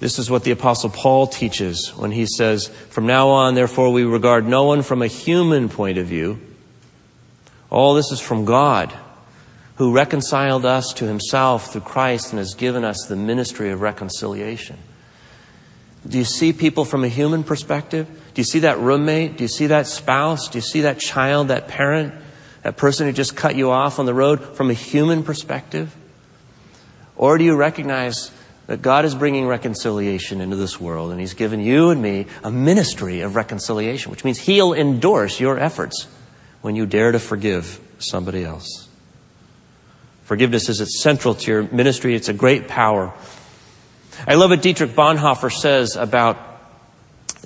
This 0.00 0.18
is 0.18 0.28
what 0.28 0.42
the 0.42 0.50
Apostle 0.50 0.90
Paul 0.90 1.28
teaches 1.28 1.94
when 1.96 2.10
he 2.10 2.26
says, 2.26 2.66
From 2.66 3.06
now 3.06 3.28
on, 3.28 3.54
therefore, 3.54 3.92
we 3.92 4.02
regard 4.02 4.46
no 4.46 4.64
one 4.64 4.82
from 4.82 5.00
a 5.00 5.06
human 5.06 5.68
point 5.68 5.96
of 5.96 6.06
view. 6.06 6.40
All 7.70 7.94
this 7.94 8.10
is 8.10 8.20
from 8.20 8.44
God, 8.44 8.92
who 9.76 9.92
reconciled 9.92 10.66
us 10.66 10.92
to 10.94 11.06
himself 11.06 11.72
through 11.72 11.82
Christ 11.82 12.32
and 12.32 12.38
has 12.38 12.54
given 12.54 12.84
us 12.84 13.06
the 13.08 13.16
ministry 13.16 13.70
of 13.70 13.80
reconciliation. 13.80 14.76
Do 16.06 16.18
you 16.18 16.24
see 16.24 16.52
people 16.52 16.84
from 16.84 17.04
a 17.04 17.08
human 17.08 17.44
perspective? 17.44 18.08
Do 18.34 18.40
you 18.40 18.44
see 18.44 18.60
that 18.60 18.78
roommate? 18.78 19.36
Do 19.36 19.44
you 19.44 19.48
see 19.48 19.68
that 19.68 19.86
spouse? 19.86 20.48
Do 20.48 20.58
you 20.58 20.62
see 20.62 20.82
that 20.82 20.98
child, 20.98 21.48
that 21.48 21.68
parent, 21.68 22.14
that 22.62 22.76
person 22.76 23.06
who 23.06 23.12
just 23.12 23.36
cut 23.36 23.54
you 23.54 23.70
off 23.70 23.98
on 23.98 24.06
the 24.06 24.14
road 24.14 24.56
from 24.56 24.70
a 24.70 24.74
human 24.74 25.22
perspective? 25.22 25.94
Or 27.16 27.38
do 27.38 27.44
you 27.44 27.54
recognize 27.54 28.32
that 28.66 28.80
God 28.82 29.04
is 29.04 29.14
bringing 29.14 29.46
reconciliation 29.46 30.40
into 30.40 30.56
this 30.56 30.80
world, 30.80 31.10
and 31.10 31.20
He's 31.20 31.34
given 31.34 31.60
you 31.60 31.90
and 31.90 32.00
me 32.00 32.26
a 32.42 32.50
ministry 32.50 33.20
of 33.20 33.36
reconciliation, 33.36 34.10
which 34.10 34.24
means 34.24 34.38
He'll 34.38 34.72
endorse 34.72 35.38
your 35.38 35.58
efforts 35.58 36.06
when 36.62 36.74
you 36.74 36.86
dare 36.86 37.12
to 37.12 37.18
forgive 37.18 37.78
somebody 37.98 38.42
else. 38.42 38.88
Forgiveness 40.22 40.70
is 40.70 41.02
central 41.02 41.34
to 41.34 41.50
your 41.50 41.62
ministry. 41.64 42.14
It's 42.14 42.30
a 42.30 42.34
great 42.34 42.66
power. 42.66 43.12
I 44.26 44.34
love 44.34 44.48
what 44.48 44.62
Dietrich 44.62 44.92
Bonhoeffer 44.92 45.52
says 45.52 45.96
about 45.96 46.53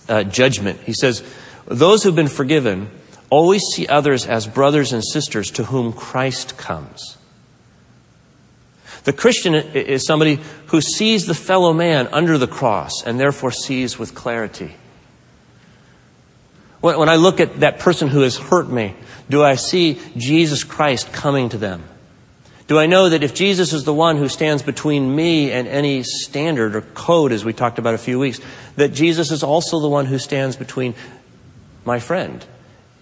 uh, 0.09 0.25
judgment. 0.25 0.81
He 0.81 0.93
says, 0.93 1.23
Those 1.67 2.03
who've 2.03 2.15
been 2.17 2.29
forgiven 2.29 2.91
always 3.31 3.63
see 3.75 3.87
others 3.87 4.27
as 4.27 4.47
brothers 4.47 4.93
and 4.93 5.05
sisters 5.05 5.51
to 5.53 5.65
whom 5.65 5.93
Christ 5.93 6.57
comes. 6.57 7.19
The 9.05 9.13
Christian 9.13 9.55
is 9.55 10.05
somebody 10.05 10.39
who 10.67 10.81
sees 10.81 11.27
the 11.27 11.35
fellow 11.35 11.73
man 11.73 12.09
under 12.09 12.37
the 12.37 12.47
cross 12.47 13.03
and 13.03 13.19
therefore 13.19 13.53
sees 13.53 13.99
with 13.99 14.15
clarity. 14.15 14.75
When 16.81 17.09
I 17.09 17.17
look 17.17 17.41
at 17.41 17.61
that 17.61 17.79
person 17.79 18.09
who 18.09 18.21
has 18.21 18.37
hurt 18.37 18.69
me, 18.69 18.95
do 19.31 19.43
I 19.43 19.55
see 19.55 19.99
Jesus 20.17 20.63
Christ 20.63 21.11
coming 21.11 21.49
to 21.49 21.59
them? 21.59 21.88
Do 22.69 22.79
I 22.79 22.85
know 22.85 23.09
that 23.09 23.23
if 23.23 23.35
Jesus 23.35 23.73
is 23.73 23.85
the 23.85 23.95
one 23.95 24.19
who 24.19 24.29
stands 24.29 24.63
between 24.63 25.17
me 25.17 25.51
and 25.51 25.67
any 25.67 26.03
standard 26.03 26.77
or 26.77 26.83
code, 26.83 27.33
as 27.33 27.43
we 27.43 27.55
talked 27.55 27.79
about 27.79 27.95
a 27.95 27.99
few 27.99 28.19
weeks, 28.19 28.41
that 28.77 28.93
Jesus 28.93 29.31
is 29.31 29.43
also 29.43 29.81
the 29.81 29.89
one 29.89 30.05
who 30.05 30.19
stands 30.19 30.55
between 30.55 30.95
my 31.87 31.99
friend 31.99 32.45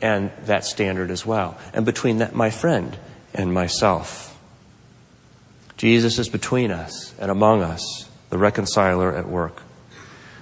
and 0.00 0.30
that 0.44 0.64
standard 0.64 1.10
as 1.10 1.26
well, 1.26 1.58
and 1.72 1.84
between 1.84 2.18
that, 2.18 2.32
my 2.32 2.48
friend 2.48 2.96
and 3.34 3.52
myself? 3.52 4.38
Jesus 5.76 6.20
is 6.20 6.28
between 6.28 6.70
us 6.70 7.12
and 7.18 7.28
among 7.28 7.62
us, 7.62 8.08
the 8.30 8.38
reconciler 8.38 9.16
at 9.16 9.26
work. 9.26 9.62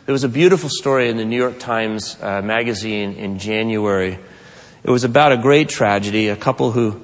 There 0.04 0.12
was 0.12 0.24
a 0.24 0.28
beautiful 0.28 0.68
story 0.68 1.08
in 1.08 1.16
the 1.16 1.24
New 1.24 1.38
York 1.38 1.58
Times 1.58 2.18
uh, 2.20 2.42
magazine 2.42 3.14
in 3.14 3.38
January. 3.38 4.18
It 4.82 4.90
was 4.90 5.04
about 5.04 5.32
a 5.32 5.38
great 5.38 5.70
tragedy, 5.70 6.28
a 6.28 6.37
couple 6.37 6.72
who 6.72 7.00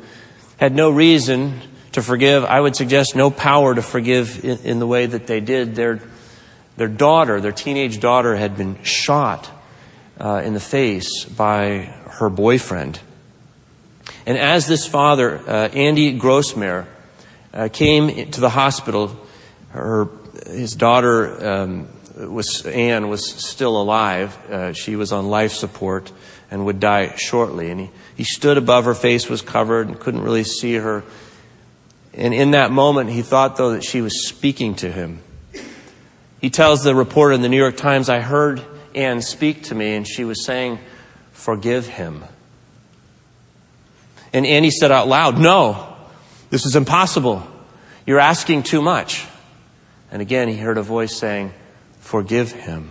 had 0.58 0.74
no 0.74 0.90
reason 0.90 1.62
to 1.92 2.02
forgive. 2.02 2.44
I 2.44 2.60
would 2.60 2.76
suggest 2.76 3.16
no 3.16 3.30
power 3.30 3.74
to 3.74 3.82
forgive 3.82 4.44
in, 4.44 4.58
in 4.58 4.78
the 4.78 4.86
way 4.86 5.06
that 5.06 5.26
they 5.26 5.40
did. 5.40 5.74
Their, 5.74 6.00
their 6.76 6.88
daughter, 6.88 7.40
their 7.40 7.52
teenage 7.52 8.00
daughter, 8.00 8.36
had 8.36 8.56
been 8.56 8.82
shot 8.82 9.50
uh, 10.18 10.42
in 10.44 10.54
the 10.54 10.60
face 10.60 11.24
by 11.24 11.92
her 12.10 12.28
boyfriend. 12.28 13.00
And 14.26 14.38
as 14.38 14.66
this 14.66 14.86
father, 14.86 15.38
uh, 15.38 15.68
Andy 15.68 16.18
Grosmaire, 16.18 16.86
uh, 17.52 17.68
came 17.72 18.30
to 18.30 18.40
the 18.40 18.50
hospital. 18.50 19.16
Her, 19.70 20.08
his 20.46 20.74
daughter 20.74 21.46
um, 21.46 21.88
was 22.16 22.64
Anne 22.66 23.08
was 23.08 23.26
still 23.26 23.80
alive. 23.80 24.36
Uh, 24.50 24.72
she 24.72 24.96
was 24.96 25.12
on 25.12 25.28
life 25.28 25.52
support 25.52 26.12
and 26.50 26.64
would 26.66 26.80
die 26.80 27.14
shortly. 27.16 27.70
And 27.70 27.80
he, 27.80 27.90
he 28.16 28.24
stood 28.24 28.56
above 28.56 28.84
her 28.84 28.94
face 28.94 29.28
was 29.28 29.42
covered 29.42 29.88
and 29.88 29.98
couldn't 29.98 30.22
really 30.22 30.44
see 30.44 30.74
her. 30.74 31.04
And 32.20 32.32
in 32.32 32.52
that 32.52 32.70
moment, 32.70 33.10
he 33.10 33.22
thought 33.22 33.56
though 33.56 33.72
that 33.72 33.82
she 33.82 34.00
was 34.00 34.28
speaking 34.28 34.74
to 34.76 34.92
him. 34.92 35.20
He 36.40 36.50
tells 36.50 36.84
the 36.84 36.94
reporter 36.94 37.34
in 37.34 37.42
the 37.42 37.48
New 37.48 37.56
York 37.56 37.76
Times, 37.76 38.08
"I 38.08 38.20
heard 38.20 38.62
Anne 38.94 39.22
speak 39.22 39.64
to 39.64 39.74
me, 39.74 39.94
and 39.94 40.06
she 40.06 40.24
was 40.24 40.44
saying, 40.44 40.78
forgive 41.32 41.86
him." 41.86 42.24
And 44.32 44.46
Annie 44.46 44.70
said 44.70 44.92
out 44.92 45.08
loud, 45.08 45.38
"No." 45.38 45.90
This 46.50 46.66
is 46.66 46.74
impossible. 46.74 47.46
You're 48.06 48.18
asking 48.18 48.64
too 48.64 48.82
much. 48.82 49.26
And 50.10 50.20
again, 50.20 50.48
he 50.48 50.56
heard 50.56 50.78
a 50.78 50.82
voice 50.82 51.16
saying, 51.16 51.52
Forgive 52.00 52.50
him. 52.50 52.90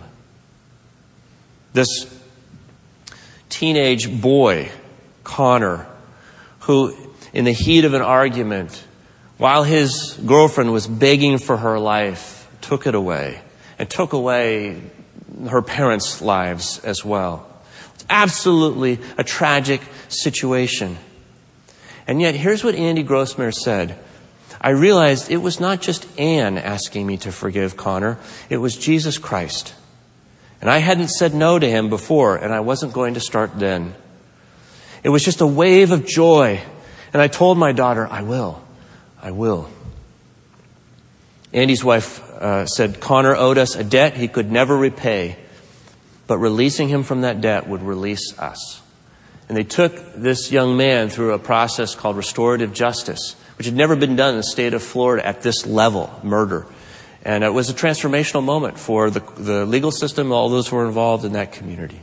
This 1.74 1.88
teenage 3.50 4.20
boy, 4.20 4.70
Conor, 5.24 5.86
who, 6.60 6.96
in 7.34 7.44
the 7.44 7.52
heat 7.52 7.84
of 7.84 7.92
an 7.92 8.00
argument, 8.00 8.82
while 9.40 9.64
his 9.64 10.20
girlfriend 10.26 10.70
was 10.70 10.86
begging 10.86 11.38
for 11.38 11.56
her 11.56 11.78
life, 11.78 12.46
took 12.60 12.86
it 12.86 12.94
away 12.94 13.40
and 13.78 13.88
took 13.88 14.12
away 14.12 14.82
her 15.48 15.62
parents' 15.62 16.20
lives 16.20 16.78
as 16.80 17.06
well. 17.06 17.48
It's 17.94 18.04
absolutely 18.10 18.98
a 19.16 19.24
tragic 19.24 19.80
situation. 20.08 20.98
And 22.06 22.20
yet, 22.20 22.34
here's 22.34 22.62
what 22.62 22.74
Andy 22.74 23.02
Grosmaire 23.02 23.54
said. 23.54 23.98
I 24.60 24.70
realized 24.70 25.30
it 25.30 25.38
was 25.38 25.58
not 25.58 25.80
just 25.80 26.06
Anne 26.18 26.58
asking 26.58 27.06
me 27.06 27.16
to 27.18 27.32
forgive 27.32 27.78
Conor, 27.78 28.18
it 28.50 28.58
was 28.58 28.76
Jesus 28.76 29.16
Christ. 29.16 29.74
And 30.60 30.68
I 30.68 30.78
hadn't 30.78 31.08
said 31.08 31.32
no 31.32 31.58
to 31.58 31.66
him 31.66 31.88
before, 31.88 32.36
and 32.36 32.52
I 32.52 32.60
wasn't 32.60 32.92
going 32.92 33.14
to 33.14 33.20
start 33.20 33.58
then. 33.58 33.94
It 35.02 35.08
was 35.08 35.24
just 35.24 35.40
a 35.40 35.46
wave 35.46 35.92
of 35.92 36.04
joy. 36.04 36.60
And 37.14 37.22
I 37.22 37.28
told 37.28 37.56
my 37.56 37.72
daughter, 37.72 38.06
I 38.06 38.20
will. 38.20 38.62
I 39.22 39.32
will. 39.32 39.68
Andy's 41.52 41.84
wife 41.84 42.22
uh, 42.32 42.66
said 42.66 43.00
Conor 43.00 43.34
owed 43.34 43.58
us 43.58 43.74
a 43.74 43.84
debt 43.84 44.16
he 44.16 44.28
could 44.28 44.50
never 44.50 44.76
repay, 44.76 45.36
but 46.26 46.38
releasing 46.38 46.88
him 46.88 47.02
from 47.02 47.22
that 47.22 47.40
debt 47.40 47.68
would 47.68 47.82
release 47.82 48.38
us. 48.38 48.80
And 49.48 49.56
they 49.56 49.64
took 49.64 50.14
this 50.14 50.52
young 50.52 50.76
man 50.76 51.08
through 51.08 51.32
a 51.32 51.38
process 51.38 51.96
called 51.96 52.16
restorative 52.16 52.72
justice, 52.72 53.34
which 53.58 53.66
had 53.66 53.74
never 53.74 53.96
been 53.96 54.14
done 54.14 54.30
in 54.30 54.36
the 54.36 54.44
state 54.44 54.74
of 54.74 54.82
Florida 54.82 55.26
at 55.26 55.42
this 55.42 55.66
level, 55.66 56.08
murder. 56.22 56.66
And 57.24 57.42
it 57.42 57.52
was 57.52 57.68
a 57.68 57.74
transformational 57.74 58.44
moment 58.44 58.78
for 58.78 59.10
the, 59.10 59.20
the 59.36 59.66
legal 59.66 59.90
system, 59.90 60.30
all 60.32 60.48
those 60.48 60.68
who 60.68 60.76
were 60.76 60.86
involved 60.86 61.24
in 61.24 61.32
that 61.32 61.52
community. 61.52 62.00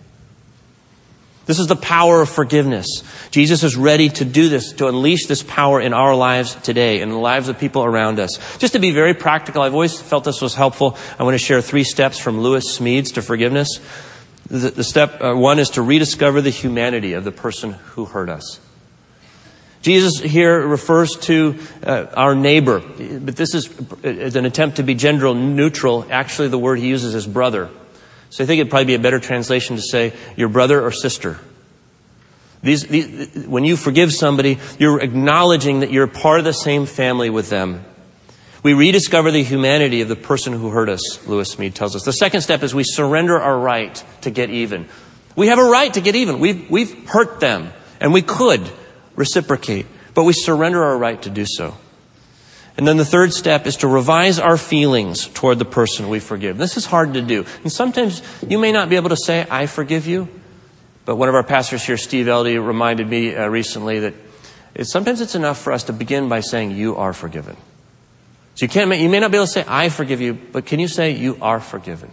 This 1.48 1.60
is 1.60 1.68
the 1.68 1.78
power 1.78 2.22
of 2.22 2.30
forgiveness. 2.30 3.04
Jesus 3.32 3.64
is 3.64 3.78
ready 3.78 4.10
to 4.10 4.26
do 4.26 4.50
this, 4.50 4.74
to 4.74 4.88
unleash 4.88 5.28
this 5.28 5.42
power 5.44 5.80
in 5.80 5.94
our 5.94 6.14
lives 6.14 6.54
today, 6.56 7.00
in 7.00 7.10
the 7.10 7.18
lives 7.18 7.48
of 7.48 7.58
people 7.58 7.86
around 7.86 8.20
us. 8.20 8.38
Just 8.58 8.74
to 8.74 8.80
be 8.80 8.92
very 8.92 9.14
practical, 9.14 9.62
I've 9.62 9.74
always 9.74 10.00
felt 10.00 10.26
this 10.26 10.42
was 10.42 10.56
helpful. 10.56 10.98
I 11.18 11.24
want 11.24 11.36
to 11.36 11.40
share 11.44 11.62
three 11.62 11.86
steps 11.86 12.20
from 12.20 12.42
Lewis 12.42 12.78
Smedes 12.78 13.14
to 13.14 13.22
forgiveness. 13.22 13.80
The, 14.50 14.72
the 14.72 14.84
step 14.84 15.22
uh, 15.22 15.36
one 15.36 15.58
is 15.58 15.72
to 15.72 15.82
rediscover 15.82 16.42
the 16.42 16.50
humanity 16.50 17.14
of 17.14 17.24
the 17.24 17.32
person 17.32 17.72
who 17.72 18.04
hurt 18.04 18.28
us. 18.28 18.60
Jesus 19.82 20.20
here 20.20 20.68
refers 20.68 21.16
to 21.22 21.58
uh, 21.82 22.08
our 22.14 22.36
neighbor, 22.36 22.80
but 22.80 23.38
this 23.38 23.56
is, 23.56 23.70
is 24.04 24.36
an 24.36 24.46
attempt 24.46 24.78
to 24.78 24.84
be 24.84 24.96
gender 24.96 25.34
neutral. 25.34 26.06
Actually, 26.10 26.50
the 26.50 26.60
word 26.60 26.80
he 26.80 26.90
uses 26.90 27.16
is 27.16 27.26
brother. 27.26 27.70
So 28.30 28.44
I 28.44 28.48
think 28.48 28.60
it'd 28.60 28.70
probably 28.70 28.86
be 28.86 28.96
a 28.96 29.00
better 29.00 29.20
translation 29.20 29.76
to 29.78 29.82
say 29.82 30.14
your 30.36 30.50
brother 30.50 30.82
or 30.82 30.92
sister. 30.92 31.40
These, 32.62 32.88
these, 32.88 33.48
when 33.48 33.64
you 33.64 33.78
forgive 33.78 34.12
somebody, 34.12 34.58
you're 34.80 35.00
acknowledging 35.00 35.82
that 35.82 35.92
you're 35.92 36.08
part 36.08 36.40
of 36.40 36.46
the 36.46 36.54
same 36.54 36.86
family 36.86 37.30
with 37.30 37.50
them. 37.50 37.86
We 38.64 38.74
rediscover 38.74 39.32
the 39.32 39.44
humanity 39.44 40.02
of 40.02 40.10
the 40.10 40.16
person 40.16 40.54
who 40.54 40.70
hurt 40.70 40.90
us, 40.90 41.26
Lewis 41.28 41.56
Smedes 41.56 41.76
tells 41.76 41.96
us. 41.96 42.04
The 42.04 42.12
second 42.12 42.42
step 42.42 42.64
is 42.64 42.74
we 42.74 42.84
surrender 42.84 43.40
our 43.40 43.58
right 43.58 44.04
to 44.22 44.32
get 44.32 44.50
even. 44.50 44.90
We 45.36 45.48
have 45.48 45.60
a 45.60 45.64
right 45.64 45.94
to 45.94 46.02
get 46.02 46.16
even. 46.16 46.40
We've, 46.40 46.70
we've 46.70 47.08
hurt 47.08 47.40
them, 47.40 47.72
and 48.02 48.12
we 48.12 48.24
could 48.24 48.70
reciprocate, 49.16 49.86
but 50.14 50.24
we 50.24 50.34
surrender 50.34 50.84
our 50.84 50.98
right 50.98 51.22
to 51.22 51.30
do 51.30 51.46
so. 51.46 51.78
And 52.78 52.88
then 52.88 52.98
the 52.98 53.06
third 53.06 53.34
step 53.34 53.66
is 53.66 53.78
to 53.78 53.88
revise 53.88 54.38
our 54.38 54.56
feelings 54.56 55.28
toward 55.28 55.58
the 55.58 55.66
person 55.66 56.10
we 56.10 56.20
forgive. 56.20 56.58
This 56.60 56.78
is 56.78 56.86
hard 56.86 57.16
to 57.16 57.22
do. 57.24 57.44
And 57.64 57.72
sometimes 57.72 58.22
you 58.48 58.60
may 58.60 58.72
not 58.72 58.88
be 58.88 58.96
able 58.96 59.10
to 59.10 59.18
say, 59.18 59.48
I 59.50 59.66
forgive 59.66 60.06
you. 60.06 60.28
But 61.04 61.16
one 61.16 61.28
of 61.28 61.36
our 61.36 61.44
pastors 61.44 61.84
here, 61.84 61.98
Steve 61.98 62.28
Eldy, 62.28 62.64
reminded 62.64 63.08
me 63.08 63.36
uh, 63.36 63.48
recently 63.48 64.00
that 64.00 64.14
sometimes 64.84 65.22
it's 65.22 65.34
enough 65.34 65.60
for 65.60 65.74
us 65.74 65.86
to 65.86 65.94
begin 65.94 66.30
by 66.30 66.42
saying, 66.42 66.72
You 66.72 66.98
are 66.98 67.14
forgiven. 67.14 67.56
So 68.56 68.66
you 68.66 68.70
can't, 68.70 68.96
you 69.00 69.10
may 69.10 69.20
not 69.20 69.32
be 69.32 69.38
able 69.38 69.48
to 69.48 69.52
say, 69.52 69.64
I 69.68 69.90
forgive 69.90 70.22
you, 70.22 70.34
but 70.34 70.66
can 70.66 70.80
you 70.80 70.88
say, 70.88 71.12
You 71.12 71.38
are 71.42 71.60
forgiven? 71.60 72.12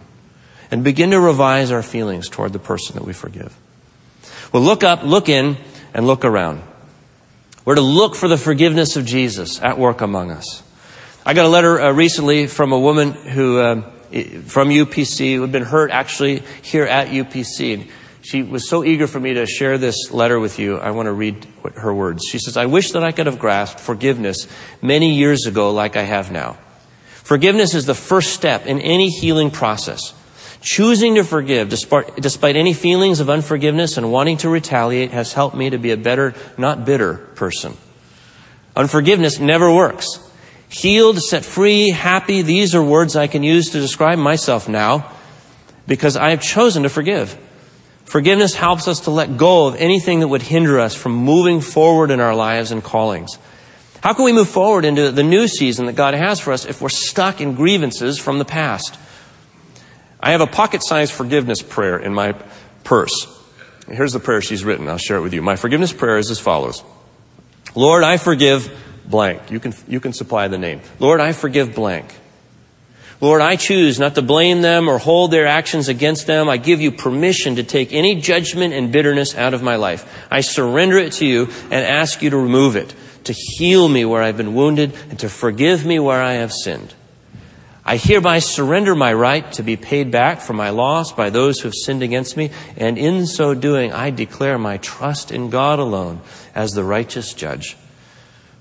And 0.71 0.83
begin 0.83 1.11
to 1.11 1.19
revise 1.19 1.71
our 1.71 1.83
feelings 1.83 2.27
toward 2.27 2.53
the 2.53 2.59
person 2.59 2.95
that 2.95 3.03
we 3.03 3.13
forgive. 3.13 3.55
Well, 4.51 4.63
look 4.63 4.83
up, 4.83 5.03
look 5.03 5.29
in, 5.29 5.57
and 5.93 6.07
look 6.07 6.25
around. 6.25 6.63
We're 7.65 7.75
to 7.75 7.81
look 7.81 8.15
for 8.15 8.27
the 8.27 8.37
forgiveness 8.37 8.95
of 8.95 9.05
Jesus 9.05 9.59
at 9.59 9.79
work 9.79 10.01
among 10.01 10.29
us. 10.29 10.61
I 11.25 11.33
got 11.33 11.47
a 11.47 11.49
letter 11.49 11.81
uh, 11.81 11.91
recently 11.93 12.45
from 12.45 12.71
a 12.71 12.79
woman 12.79 13.13
who, 13.13 13.57
uh, 13.57 13.81
from 14.45 14.69
UPC, 14.69 15.33
who 15.33 15.41
had 15.41 15.51
been 15.51 15.63
hurt 15.63 15.89
actually 15.89 16.43
here 16.61 16.83
at 16.83 17.07
UPC. 17.07 17.73
And 17.73 17.87
She 18.21 18.43
was 18.43 18.69
so 18.69 18.83
eager 18.83 19.07
for 19.07 19.19
me 19.19 19.33
to 19.33 19.47
share 19.47 19.79
this 19.79 20.11
letter 20.11 20.39
with 20.39 20.59
you. 20.59 20.77
I 20.77 20.91
want 20.91 21.07
to 21.07 21.11
read 21.11 21.47
her 21.77 21.91
words. 21.91 22.23
She 22.25 22.37
says, 22.37 22.55
I 22.55 22.67
wish 22.67 22.91
that 22.91 23.03
I 23.03 23.11
could 23.11 23.25
have 23.25 23.39
grasped 23.39 23.79
forgiveness 23.79 24.47
many 24.83 25.15
years 25.15 25.47
ago 25.47 25.71
like 25.71 25.97
I 25.97 26.03
have 26.03 26.31
now. 26.31 26.57
Forgiveness 27.23 27.73
is 27.73 27.87
the 27.87 27.95
first 27.95 28.33
step 28.33 28.67
in 28.67 28.79
any 28.79 29.09
healing 29.09 29.49
process. 29.49 30.13
Choosing 30.65 31.13
to 31.13 31.23
forgive 31.23 31.69
despite, 31.69 32.55
any 32.55 32.73
feelings 32.73 33.19
of 33.19 33.29
unforgiveness 33.29 33.97
and 33.97 34.11
wanting 34.11 34.37
to 34.37 34.49
retaliate 34.49 35.11
has 35.11 35.31
helped 35.31 35.55
me 35.55 35.69
to 35.69 35.77
be 35.77 35.91
a 35.91 35.97
better, 35.97 36.33
not 36.57 36.85
bitter 36.85 37.17
person. 37.35 37.77
Unforgiveness 38.75 39.37
never 39.39 39.71
works. 39.71 40.19
Healed, 40.67 41.21
set 41.21 41.45
free, 41.45 41.91
happy, 41.91 42.41
these 42.41 42.73
are 42.73 42.81
words 42.83 43.15
I 43.15 43.27
can 43.27 43.43
use 43.43 43.69
to 43.69 43.79
describe 43.79 44.17
myself 44.17 44.67
now 44.67 45.11
because 45.85 46.17
I 46.17 46.31
have 46.31 46.41
chosen 46.41 46.81
to 46.81 46.89
forgive. 46.89 47.37
Forgiveness 48.05 48.55
helps 48.55 48.87
us 48.87 49.01
to 49.01 49.11
let 49.11 49.37
go 49.37 49.67
of 49.67 49.75
anything 49.75 50.21
that 50.21 50.29
would 50.29 50.41
hinder 50.41 50.79
us 50.79 50.95
from 50.95 51.11
moving 51.11 51.61
forward 51.61 52.09
in 52.09 52.19
our 52.19 52.33
lives 52.33 52.71
and 52.71 52.83
callings. 52.83 53.37
How 54.01 54.13
can 54.13 54.25
we 54.25 54.33
move 54.33 54.49
forward 54.49 54.83
into 54.83 55.11
the 55.11 55.23
new 55.23 55.47
season 55.47 55.85
that 55.85 55.93
God 55.93 56.15
has 56.15 56.39
for 56.39 56.53
us 56.53 56.65
if 56.65 56.81
we're 56.81 56.89
stuck 56.89 57.39
in 57.39 57.53
grievances 57.53 58.17
from 58.17 58.39
the 58.39 58.45
past? 58.45 58.97
I 60.25 60.31
have 60.31 60.41
a 60.41 60.47
pocket 60.47 60.81
sized 60.81 61.13
forgiveness 61.13 61.61
prayer 61.61 61.99
in 61.99 62.11
my 62.11 62.31
purse. 62.83 63.27
Here's 63.87 64.11
the 64.11 64.19
prayer 64.19 64.41
she's 64.41 64.65
written. 64.65 64.89
I'll 64.89 64.97
share 64.97 65.17
it 65.17 65.21
with 65.21 65.35
you. 65.35 65.43
My 65.43 65.55
forgiveness 65.55 65.93
prayer 65.93 66.17
is 66.17 66.31
as 66.31 66.39
follows. 66.39 66.83
Lord, 67.75 68.03
I 68.03 68.17
forgive 68.17 68.75
blank. 69.05 69.51
You 69.51 69.59
can, 69.59 69.75
you 69.87 69.99
can 69.99 70.13
supply 70.13 70.47
the 70.47 70.57
name. 70.57 70.81
Lord, 70.97 71.21
I 71.21 71.31
forgive 71.31 71.75
blank. 71.75 72.11
Lord, 73.21 73.43
I 73.43 73.55
choose 73.55 73.99
not 73.99 74.15
to 74.15 74.23
blame 74.23 74.63
them 74.63 74.89
or 74.89 74.97
hold 74.97 75.29
their 75.29 75.45
actions 75.45 75.89
against 75.89 76.25
them. 76.25 76.49
I 76.49 76.57
give 76.57 76.81
you 76.81 76.91
permission 76.91 77.57
to 77.57 77.63
take 77.63 77.93
any 77.93 78.19
judgment 78.19 78.73
and 78.73 78.91
bitterness 78.91 79.35
out 79.35 79.53
of 79.53 79.61
my 79.61 79.75
life. 79.75 80.25
I 80.31 80.41
surrender 80.41 80.97
it 80.97 81.13
to 81.13 81.25
you 81.27 81.49
and 81.65 81.85
ask 81.85 82.23
you 82.23 82.31
to 82.31 82.37
remove 82.37 82.75
it, 82.75 82.95
to 83.25 83.33
heal 83.33 83.87
me 83.87 84.05
where 84.05 84.23
I've 84.23 84.37
been 84.37 84.55
wounded, 84.55 84.95
and 85.11 85.19
to 85.19 85.29
forgive 85.29 85.85
me 85.85 85.99
where 85.99 86.23
I 86.23 86.33
have 86.33 86.51
sinned. 86.51 86.95
I 87.85 87.97
hereby 87.97 88.39
surrender 88.39 88.95
my 88.95 89.13
right 89.13 89.49
to 89.53 89.63
be 89.63 89.77
paid 89.77 90.09
back 90.09 90.41
for 90.41 90.53
my 90.53 90.71
loss 90.71 91.11
by 91.11 91.29
those 91.29 91.59
who 91.59 91.67
have 91.67 91.75
sinned 91.75 92.01
against 92.01 92.35
me, 92.35 92.49
and 92.77 92.97
in 92.97 93.27
so 93.27 93.53
doing, 93.53 93.93
I 93.93 94.09
declare 94.09 94.57
my 94.57 94.77
trust 94.77 95.31
in 95.31 95.51
God 95.51 95.77
alone 95.77 96.21
as 96.55 96.71
the 96.71 96.83
righteous 96.83 97.33
judge. 97.33 97.77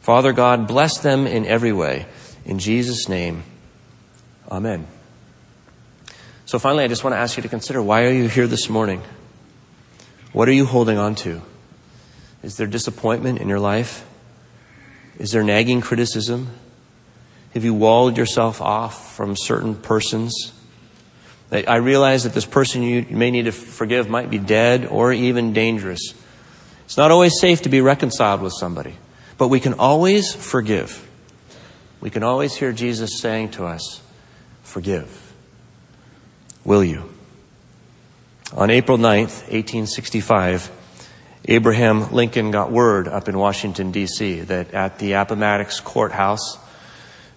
Father 0.00 0.32
God, 0.32 0.68
bless 0.68 0.98
them 0.98 1.26
in 1.26 1.46
every 1.46 1.72
way. 1.72 2.04
In 2.44 2.58
Jesus' 2.58 3.08
name, 3.08 3.44
Amen. 4.50 4.86
So 6.44 6.58
finally, 6.58 6.84
I 6.84 6.88
just 6.88 7.02
want 7.02 7.14
to 7.14 7.18
ask 7.18 7.36
you 7.36 7.42
to 7.42 7.48
consider 7.48 7.82
why 7.82 8.04
are 8.04 8.12
you 8.12 8.28
here 8.28 8.46
this 8.46 8.68
morning? 8.68 9.02
What 10.32 10.48
are 10.48 10.52
you 10.52 10.66
holding 10.66 10.98
on 10.98 11.14
to? 11.16 11.40
Is 12.42 12.56
there 12.56 12.66
disappointment 12.66 13.38
in 13.38 13.48
your 13.48 13.58
life? 13.58 14.06
Is 15.18 15.32
there 15.32 15.42
nagging 15.42 15.80
criticism? 15.80 16.50
Have 17.54 17.64
you 17.64 17.72
walled 17.72 18.18
yourself 18.18 18.60
off 18.60 19.14
from 19.14 19.36
certain 19.36 19.76
persons? 19.76 20.52
I 21.52 21.76
realize 21.76 22.24
that 22.24 22.34
this 22.34 22.46
person 22.46 22.82
you 22.82 23.06
may 23.10 23.30
need 23.30 23.44
to 23.44 23.52
forgive 23.52 24.08
might 24.08 24.28
be 24.28 24.38
dead 24.38 24.86
or 24.86 25.12
even 25.12 25.52
dangerous. 25.52 26.14
It's 26.84 26.96
not 26.96 27.12
always 27.12 27.38
safe 27.38 27.62
to 27.62 27.68
be 27.68 27.80
reconciled 27.80 28.42
with 28.42 28.54
somebody, 28.54 28.96
but 29.38 29.48
we 29.48 29.60
can 29.60 29.74
always 29.74 30.34
forgive. 30.34 31.08
We 32.00 32.10
can 32.10 32.24
always 32.24 32.56
hear 32.56 32.72
Jesus 32.72 33.20
saying 33.20 33.52
to 33.52 33.66
us, 33.66 34.02
forgive. 34.64 35.32
Will 36.64 36.82
you? 36.82 37.08
On 38.52 38.68
April 38.68 38.98
9th, 38.98 39.42
1865, 39.50 40.70
Abraham 41.46 42.10
Lincoln 42.10 42.50
got 42.50 42.72
word 42.72 43.06
up 43.06 43.28
in 43.28 43.38
Washington, 43.38 43.92
D.C., 43.92 44.40
that 44.40 44.74
at 44.74 44.98
the 44.98 45.12
Appomattox 45.12 45.78
Courthouse, 45.80 46.58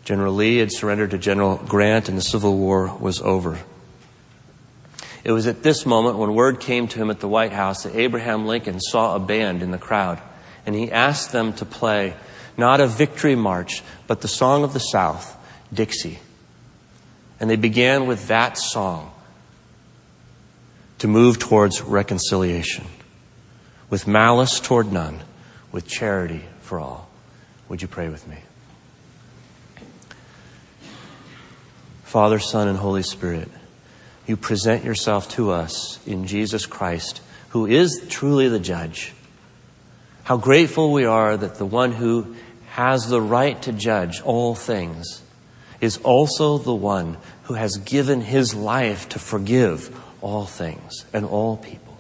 General 0.08 0.36
Lee 0.36 0.60
had 0.60 0.72
surrendered 0.72 1.12
to 1.12 1.18
General 1.18 1.58
Grant 1.58 2.08
and 2.08 2.18
the 2.18 2.22
Civil 2.22 2.56
War 2.56 2.96
was 2.98 3.20
over. 3.20 3.60
It 5.26 5.34
was 5.34 5.48
at 5.48 5.64
this 5.64 5.86
moment 5.86 6.18
when 6.18 6.34
word 6.34 6.62
came 6.62 6.88
to 6.88 6.98
him 6.98 7.10
at 7.10 7.20
the 7.20 7.28
White 7.28 7.52
House 7.52 7.84
that 7.84 7.94
Abraham 7.94 8.46
Lincoln 8.46 8.80
saw 8.80 9.18
a 9.18 9.20
band 9.20 9.62
in 9.62 9.72
the 9.72 9.78
crowd 9.78 10.22
and 10.66 10.74
he 10.74 10.90
asked 10.90 11.34
them 11.34 11.52
to 11.56 11.66
play 11.66 12.16
not 12.56 12.80
a 12.80 12.88
victory 12.88 13.36
march, 13.36 13.84
but 14.08 14.22
the 14.22 14.30
song 14.30 14.64
of 14.64 14.72
the 14.72 14.80
South, 14.80 15.36
Dixie. 15.74 16.20
And 17.42 17.50
they 17.50 17.58
began 17.58 18.08
with 18.08 18.30
that 18.30 18.58
song 18.58 19.12
to 21.00 21.10
move 21.10 21.38
towards 21.38 21.82
reconciliation, 21.82 22.86
with 23.90 24.08
malice 24.08 24.62
toward 24.62 24.90
none, 24.90 25.20
with 25.74 25.86
charity 25.86 26.46
for 26.62 26.80
all. 26.80 27.10
Would 27.68 27.82
you 27.82 27.90
pray 27.90 28.08
with 28.08 28.26
me? 28.26 28.38
Father, 32.08 32.40
Son, 32.40 32.70
and 32.70 32.78
Holy 32.78 33.04
Spirit, 33.04 33.50
you 34.26 34.38
present 34.38 34.86
yourself 34.86 35.28
to 35.32 35.52
us 35.52 36.00
in 36.08 36.26
Jesus 36.26 36.66
Christ, 36.66 37.20
who 37.50 37.66
is 37.66 38.02
truly 38.08 38.48
the 38.48 38.62
judge. 38.62 39.14
How 40.24 40.38
grateful 40.38 40.94
we 40.94 41.04
are 41.04 41.36
that 41.36 41.56
the 41.56 41.66
one 41.66 41.92
who 41.92 42.34
has 42.70 43.10
the 43.10 43.22
right 43.22 43.62
to 43.64 43.74
judge 43.74 44.22
all 44.22 44.56
things 44.56 45.22
is 45.82 45.98
also 45.98 46.58
the 46.58 46.74
one 46.74 47.18
who 47.44 47.56
has 47.56 47.76
given 47.76 48.22
his 48.22 48.56
life 48.56 49.10
to 49.10 49.20
forgive 49.20 49.94
all 50.22 50.46
things 50.46 51.04
and 51.12 51.26
all 51.26 51.58
people. 51.58 52.00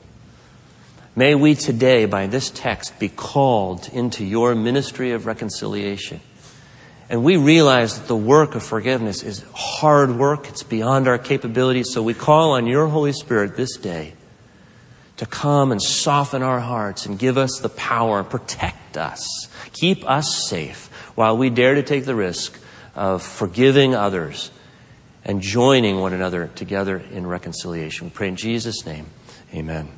May 1.17 1.35
we 1.35 1.53
today, 1.53 2.05
by 2.05 2.27
this 2.27 2.49
text, 2.49 2.97
be 2.97 3.09
called 3.09 3.89
into 3.91 4.23
your 4.23 4.55
ministry 4.55 5.11
of 5.11 5.25
reconciliation. 5.25 6.21
And 7.09 7.23
we 7.23 7.37
realize 7.37 7.97
that 7.97 8.07
the 8.07 8.17
work 8.17 8.55
of 8.55 8.63
forgiveness 8.63 9.23
is 9.23 9.45
hard 9.53 10.11
work. 10.17 10.49
It's 10.49 10.63
beyond 10.63 11.07
our 11.07 11.17
capabilities. 11.17 11.93
So 11.93 12.03
we 12.03 12.13
call 12.13 12.51
on 12.51 12.67
your 12.67 12.87
Holy 12.87 13.13
Spirit 13.13 13.55
this 13.55 13.77
day 13.77 14.13
to 15.15 15.25
come 15.25 15.71
and 15.71 15.81
soften 15.81 16.43
our 16.43 16.59
hearts 16.59 17.05
and 17.05 17.17
give 17.17 17.37
us 17.37 17.59
the 17.59 17.69
power, 17.69 18.23
protect 18.23 18.97
us, 18.97 19.47
keep 19.73 20.07
us 20.09 20.47
safe 20.47 20.87
while 21.15 21.37
we 21.37 21.49
dare 21.49 21.75
to 21.75 21.83
take 21.83 22.05
the 22.05 22.15
risk 22.15 22.59
of 22.93 23.23
forgiving 23.23 23.95
others 23.95 24.51
and 25.23 25.41
joining 25.41 25.99
one 25.99 26.13
another 26.13 26.47
together 26.55 26.97
in 26.97 27.25
reconciliation. 27.25 28.07
We 28.07 28.11
pray 28.11 28.27
in 28.27 28.35
Jesus' 28.35 28.85
name. 28.85 29.07
Amen. 29.53 29.89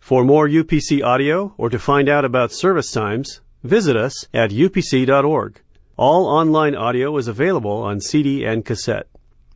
For 0.00 0.24
more 0.24 0.48
UPC 0.48 1.04
audio 1.04 1.54
or 1.56 1.68
to 1.68 1.78
find 1.78 2.08
out 2.08 2.24
about 2.24 2.52
service 2.52 2.92
times, 2.92 3.40
visit 3.62 3.96
us 3.96 4.26
at 4.32 4.50
upc.org. 4.50 5.60
All 5.98 6.26
online 6.26 6.74
audio 6.74 7.16
is 7.16 7.26
available 7.26 7.82
on 7.82 8.00
CD 8.00 8.44
and 8.44 8.64
cassette. 8.64 9.08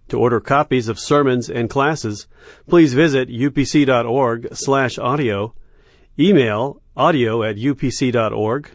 To 0.09 0.19
order 0.19 0.41
copies 0.41 0.89
of 0.89 0.99
sermons 0.99 1.51
and 1.51 1.69
classes, 1.69 2.27
please 2.67 2.95
visit 2.95 3.29
upc.org 3.29 4.49
slash 4.53 4.99
audio, 4.99 5.55
email 6.19 6.81
audio 6.97 7.43
at 7.43 7.57
upc.org, 7.57 8.71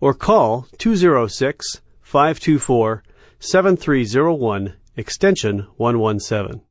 or 0.00 0.14
call 0.14 0.68
206 0.78 1.80
524 2.02 3.02
7301, 3.40 4.74
extension 4.96 5.66
117. 5.76 6.67